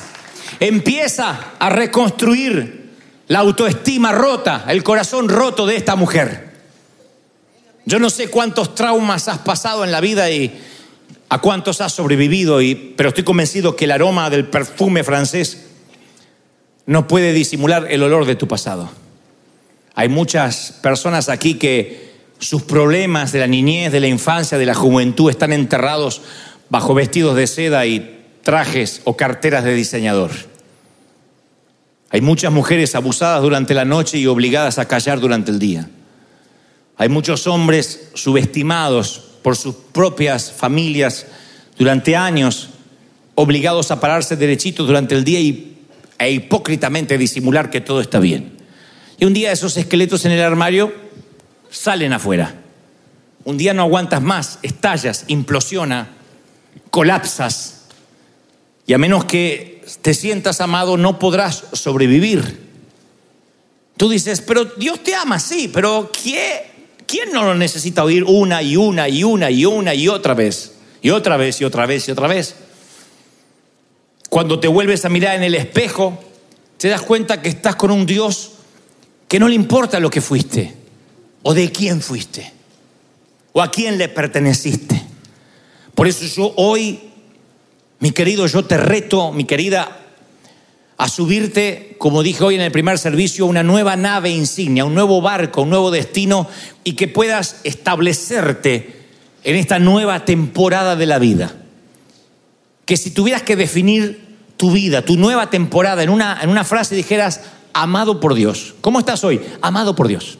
empieza 0.59 1.53
a 1.57 1.69
reconstruir 1.69 2.91
la 3.27 3.39
autoestima 3.39 4.11
rota, 4.11 4.65
el 4.67 4.83
corazón 4.83 5.29
roto 5.29 5.65
de 5.65 5.75
esta 5.75 5.95
mujer. 5.95 6.51
Yo 7.85 7.97
no 7.97 8.09
sé 8.09 8.29
cuántos 8.29 8.75
traumas 8.75 9.27
has 9.27 9.39
pasado 9.39 9.83
en 9.83 9.91
la 9.91 10.01
vida 10.01 10.29
y 10.29 10.61
a 11.29 11.39
cuántos 11.39 11.81
has 11.81 11.93
sobrevivido, 11.93 12.61
y, 12.61 12.75
pero 12.75 13.09
estoy 13.09 13.23
convencido 13.23 13.75
que 13.75 13.85
el 13.85 13.91
aroma 13.91 14.29
del 14.29 14.45
perfume 14.45 15.03
francés 15.03 15.65
no 16.85 17.07
puede 17.07 17.33
disimular 17.33 17.87
el 17.89 18.03
olor 18.03 18.25
de 18.25 18.35
tu 18.35 18.47
pasado. 18.47 18.91
Hay 19.95 20.09
muchas 20.09 20.73
personas 20.81 21.29
aquí 21.29 21.55
que 21.55 22.11
sus 22.39 22.63
problemas 22.63 23.31
de 23.31 23.39
la 23.39 23.47
niñez, 23.47 23.91
de 23.91 23.99
la 23.99 24.07
infancia, 24.07 24.57
de 24.57 24.65
la 24.65 24.73
juventud 24.73 25.29
están 25.29 25.53
enterrados 25.53 26.21
bajo 26.71 26.93
vestidos 26.93 27.35
de 27.35 27.47
seda 27.47 27.85
y 27.85 28.23
trajes 28.43 29.01
o 29.03 29.17
carteras 29.17 29.65
de 29.65 29.75
diseñador. 29.75 30.31
Hay 32.09 32.21
muchas 32.21 32.53
mujeres 32.53 32.95
abusadas 32.95 33.41
durante 33.41 33.73
la 33.73 33.83
noche 33.83 34.17
y 34.17 34.25
obligadas 34.25 34.79
a 34.79 34.87
callar 34.87 35.19
durante 35.19 35.51
el 35.51 35.59
día. 35.59 35.89
Hay 36.95 37.09
muchos 37.09 37.45
hombres 37.45 38.09
subestimados 38.13 39.21
por 39.43 39.57
sus 39.57 39.75
propias 39.75 40.49
familias 40.49 41.25
durante 41.77 42.15
años, 42.15 42.69
obligados 43.35 43.91
a 43.91 43.99
pararse 43.99 44.37
derechitos 44.37 44.87
durante 44.87 45.13
el 45.13 45.25
día 45.25 45.41
y 45.41 45.67
e 46.17 46.31
hipócritamente 46.31 47.17
disimular 47.17 47.69
que 47.69 47.81
todo 47.81 47.99
está 47.99 48.19
bien. 48.19 48.53
Y 49.19 49.25
un 49.25 49.33
día 49.33 49.51
esos 49.51 49.75
esqueletos 49.75 50.23
en 50.23 50.31
el 50.31 50.41
armario 50.41 50.93
salen 51.69 52.13
afuera. 52.13 52.55
un 53.43 53.57
día 53.57 53.73
no 53.73 53.81
aguantas 53.81 54.21
más, 54.21 54.59
estallas, 54.61 55.25
implosiona, 55.27 56.20
colapsas. 56.89 57.81
Y 58.85 58.93
a 58.93 58.97
menos 58.97 59.25
que 59.25 59.83
te 60.01 60.13
sientas 60.13 60.61
amado, 60.61 60.97
no 60.97 61.19
podrás 61.19 61.63
sobrevivir. 61.73 62.69
Tú 63.97 64.09
dices, 64.09 64.41
pero 64.41 64.65
Dios 64.65 65.03
te 65.03 65.15
ama, 65.15 65.39
sí, 65.39 65.69
pero 65.71 66.11
¿quién, 66.11 66.61
¿quién 67.05 67.31
no 67.31 67.43
lo 67.43 67.55
necesita 67.55 68.03
oír 68.03 68.23
una 68.23 68.61
y 68.61 68.75
una 68.75 69.07
y 69.07 69.23
una 69.23 69.51
y 69.51 69.65
una 69.65 69.93
y 69.93 70.07
otra 70.07 70.33
vez? 70.33 70.73
Y 71.01 71.09
otra 71.09 71.37
vez 71.37 71.61
y 71.61 71.65
otra 71.65 71.85
vez 71.85 72.07
y 72.07 72.11
otra 72.11 72.27
vez. 72.27 72.55
Cuando 74.29 74.59
te 74.59 74.67
vuelves 74.67 75.05
a 75.05 75.09
mirar 75.09 75.35
en 75.35 75.43
el 75.43 75.55
espejo, 75.55 76.17
te 76.77 76.87
das 76.87 77.01
cuenta 77.01 77.41
que 77.41 77.49
estás 77.49 77.75
con 77.75 77.91
un 77.91 78.05
Dios 78.05 78.53
que 79.27 79.39
no 79.39 79.47
le 79.47 79.55
importa 79.55 79.99
lo 79.99 80.09
que 80.09 80.21
fuiste 80.21 80.73
o 81.43 81.53
de 81.53 81.71
quién 81.71 82.01
fuiste 82.01 82.51
o 83.53 83.61
a 83.61 83.69
quién 83.69 83.97
le 83.97 84.09
perteneciste. 84.09 85.00
Por 85.95 86.07
eso 86.07 86.25
yo 86.25 86.53
hoy, 86.55 86.99
mi 87.99 88.11
querido, 88.11 88.47
yo 88.47 88.65
te 88.65 88.77
reto, 88.77 89.31
mi 89.31 89.45
querida, 89.45 89.97
a 90.97 91.09
subirte, 91.09 91.95
como 91.97 92.21
dije 92.21 92.43
hoy 92.43 92.55
en 92.55 92.61
el 92.61 92.71
primer 92.71 92.99
servicio, 92.99 93.47
una 93.47 93.63
nueva 93.63 93.95
nave 93.95 94.29
insignia, 94.29 94.85
un 94.85 94.93
nuevo 94.93 95.19
barco, 95.19 95.63
un 95.63 95.69
nuevo 95.71 95.89
destino 95.89 96.47
y 96.83 96.93
que 96.93 97.07
puedas 97.07 97.61
establecerte 97.63 99.01
en 99.43 99.55
esta 99.55 99.79
nueva 99.79 100.25
temporada 100.25 100.95
de 100.95 101.05
la 101.07 101.17
vida. 101.17 101.55
Que 102.85 102.97
si 102.97 103.09
tuvieras 103.09 103.41
que 103.41 103.55
definir 103.55 104.37
tu 104.57 104.71
vida, 104.71 105.01
tu 105.01 105.17
nueva 105.17 105.49
temporada, 105.49 106.03
en 106.03 106.11
una, 106.11 106.39
en 106.39 106.49
una 106.51 106.63
frase 106.63 106.93
dijeras, 106.93 107.41
amado 107.73 108.19
por 108.19 108.35
Dios. 108.35 108.75
¿Cómo 108.81 108.99
estás 108.99 109.23
hoy? 109.23 109.41
Amado 109.61 109.95
por 109.95 110.07
Dios. 110.07 110.37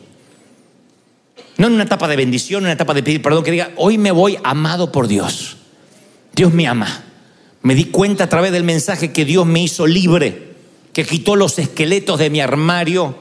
No 1.62 1.68
en 1.68 1.74
una 1.74 1.84
etapa 1.84 2.08
de 2.08 2.16
bendición, 2.16 2.62
en 2.62 2.64
una 2.64 2.74
etapa 2.74 2.96
de 2.96 3.04
pedir 3.04 3.22
perdón, 3.22 3.44
que 3.44 3.52
diga, 3.52 3.70
hoy 3.76 4.00
me 4.00 4.10
voy 4.10 4.36
amado 4.44 4.92
por 4.92 5.08
Dios. 5.08 5.58
Dios 6.34 6.52
me 6.52 6.68
ama. 6.68 7.04
Me 7.62 7.76
di 7.76 7.86
cuenta 7.86 8.24
a 8.24 8.30
través 8.30 8.52
del 8.52 8.64
mensaje 8.64 9.12
que 9.12 9.26
Dios 9.26 9.46
me 9.46 9.62
hizo 9.62 9.86
libre, 9.86 10.56
que 10.92 11.06
quitó 11.06 11.36
los 11.36 11.60
esqueletos 11.60 12.18
de 12.18 12.32
mi 12.32 12.42
armario, 12.42 13.16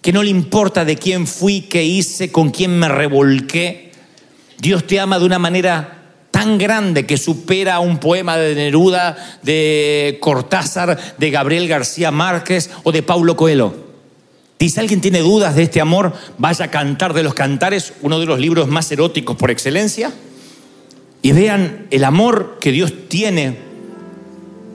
que 0.00 0.10
no 0.10 0.22
le 0.22 0.30
importa 0.30 0.86
de 0.86 0.96
quién 0.96 1.26
fui, 1.26 1.60
qué 1.60 1.84
hice, 1.84 2.32
con 2.32 2.48
quién 2.48 2.78
me 2.78 2.88
revolqué. 2.88 3.92
Dios 4.56 4.86
te 4.86 4.98
ama 4.98 5.18
de 5.18 5.26
una 5.26 5.38
manera 5.38 6.14
tan 6.30 6.56
grande 6.56 7.04
que 7.04 7.18
supera 7.18 7.78
un 7.80 7.98
poema 7.98 8.38
de 8.38 8.54
Neruda, 8.54 9.38
de 9.42 10.16
Cortázar, 10.22 10.98
de 11.18 11.30
Gabriel 11.30 11.68
García 11.68 12.10
Márquez 12.10 12.70
o 12.84 12.90
de 12.90 13.02
Paulo 13.02 13.36
Coelho. 13.36 13.89
Si 14.60 14.78
alguien 14.78 15.00
tiene 15.00 15.20
dudas 15.20 15.56
de 15.56 15.62
este 15.62 15.80
amor, 15.80 16.12
vaya 16.36 16.66
a 16.66 16.70
Cantar 16.70 17.14
de 17.14 17.22
los 17.22 17.32
Cantares, 17.32 17.94
uno 18.02 18.20
de 18.20 18.26
los 18.26 18.38
libros 18.38 18.68
más 18.68 18.92
eróticos 18.92 19.34
por 19.34 19.50
excelencia, 19.50 20.12
y 21.22 21.32
vean 21.32 21.86
el 21.90 22.04
amor 22.04 22.58
que 22.60 22.70
Dios 22.70 22.92
tiene 23.08 23.56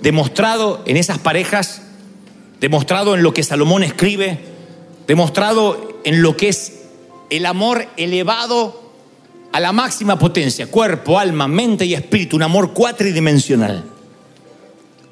demostrado 0.02 0.82
en 0.88 0.98
esas 0.98 1.19
parejas, 1.19 1.84
demostrado 2.60 3.13
en 3.13 3.21
lo 3.21 3.32
que 3.36 3.43
Salomón 3.43 3.84
escribe, 3.84 4.39
demostrado 5.06 6.00
en 6.04 6.24
lo 6.24 6.36
que 6.36 6.50
es 6.50 6.86
el 7.30 7.45
amor 7.45 7.86
elevado 7.95 8.91
a 9.52 9.60
la 9.60 9.71
máxima 9.71 10.17
potencia, 10.17 10.65
cuerpo, 10.65 11.19
alma, 11.19 11.48
mente 11.48 11.86
y 11.86 11.93
espíritu, 11.93 12.38
un 12.38 12.43
amor 12.43 12.74
cuatridimensional. 12.74 13.84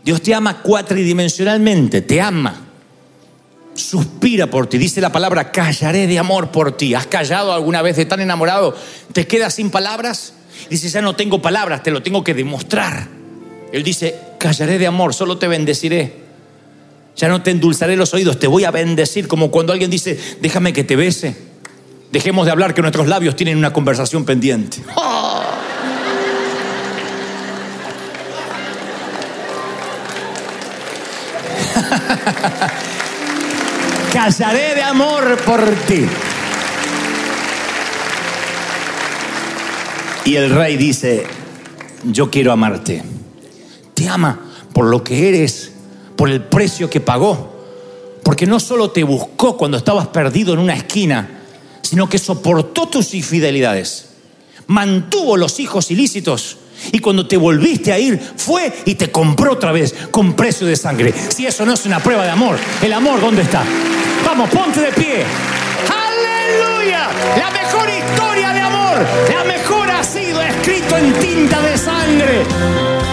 Dios 0.04 0.20
te 0.24 0.34
ama 0.34 0.64
cuatridimensionalmente, 0.64 2.02
te 2.02 2.20
ama 2.20 2.73
suspira 3.94 4.48
por 4.48 4.66
ti. 4.66 4.80
Dice 4.80 5.02
la 5.02 5.12
palabra, 5.12 5.52
callaré 5.52 6.08
de 6.08 6.18
amor 6.18 6.50
por 6.50 6.76
ti. 6.76 6.96
¿Has 6.96 7.06
callado 7.06 7.54
alguna 7.54 7.84
vez 7.84 7.96
de 7.96 8.06
tan 8.06 8.22
enamorado? 8.22 8.76
¿Te 9.12 9.28
quedas 9.28 9.54
sin 9.54 9.70
palabras? 9.70 10.34
Dice, 10.68 10.90
ya 10.90 11.04
no 11.04 11.16
tengo 11.16 11.44
palabras, 11.44 11.84
te 11.84 11.92
lo 11.92 12.02
tengo 12.02 12.24
que 12.24 12.34
demostrar. 12.34 13.08
Él 13.72 13.84
dice, 13.84 14.20
callaré 14.40 14.80
de 14.80 14.88
amor, 14.88 15.14
solo 15.14 15.38
te 15.38 15.48
bendeciré. 15.48 16.24
Ya 17.16 17.28
no 17.28 17.44
te 17.44 17.52
endulzaré 17.52 17.96
los 17.96 18.16
oídos, 18.16 18.40
te 18.40 18.48
voy 18.48 18.64
a 18.64 18.72
bendecir, 18.72 19.28
como 19.28 19.52
cuando 19.52 19.74
alguien 19.74 19.92
dice, 19.92 20.20
déjame 20.42 20.74
que 20.74 20.84
te 20.84 20.96
bese. 20.96 21.36
Dejemos 22.12 22.48
de 22.48 22.52
hablar 22.52 22.74
que 22.74 22.82
nuestros 22.82 23.08
labios 23.08 23.36
tienen 23.36 23.60
una 23.60 23.74
conversación 23.74 24.26
pendiente. 24.26 24.82
callaré 34.14 34.76
de 34.76 34.84
amor 34.84 35.38
por 35.44 35.66
ti. 35.88 36.06
Y 40.26 40.36
el 40.36 40.52
rey 40.52 40.78
dice, 40.78 41.26
yo 42.04 42.30
quiero 42.30 42.52
amarte. 42.52 43.04
Te 43.96 44.08
ama 44.08 44.40
por 44.72 44.86
lo 44.86 45.04
que 45.04 45.30
eres, 45.30 45.72
por 46.16 46.30
el 46.30 46.44
precio 46.44 46.90
que 46.90 47.02
pagó. 47.02 47.52
Porque 48.24 48.46
no 48.46 48.60
solo 48.60 48.92
te 48.92 49.04
buscó 49.04 49.58
cuando 49.58 49.78
estabas 49.78 50.08
perdido 50.08 50.54
en 50.54 50.60
una 50.60 50.76
esquina, 50.76 51.42
sino 51.82 52.08
que 52.08 52.20
soportó 52.20 52.88
tus 52.88 53.16
infidelidades. 53.16 54.10
Mantuvo 54.68 55.38
los 55.38 55.60
hijos 55.60 55.90
ilícitos. 55.90 56.58
Y 56.92 57.00
cuando 57.00 57.28
te 57.28 57.38
volviste 57.38 57.92
a 57.92 58.00
ir, 58.00 58.20
fue 58.38 58.72
y 58.86 58.96
te 58.96 59.12
compró 59.12 59.54
otra 59.54 59.72
vez 59.72 59.94
con 60.12 60.34
precio 60.34 60.68
de 60.68 60.76
sangre. 60.76 61.14
Si 61.30 61.46
eso 61.46 61.66
no 61.66 61.74
es 61.74 61.86
una 61.86 62.00
prueba 62.00 62.24
de 62.24 62.32
amor, 62.32 62.58
¿el 62.82 62.94
amor 62.94 63.22
dónde 63.22 63.44
está? 63.44 63.64
Vamos, 64.26 64.50
ponte 64.50 64.82
de 64.82 64.92
pie. 64.92 65.24
Aleluya. 65.90 67.08
La 67.38 67.52
mejor 67.52 67.90
historia 67.90 68.54
de 68.54 68.62
amor, 68.62 69.06
la 69.34 69.44
mejor 69.44 69.92
ha 69.92 70.04
sido 70.04 70.42
escrito 70.42 70.98
en 70.98 71.14
tinta 71.14 71.62
de 71.62 71.78
sangre. 71.78 73.13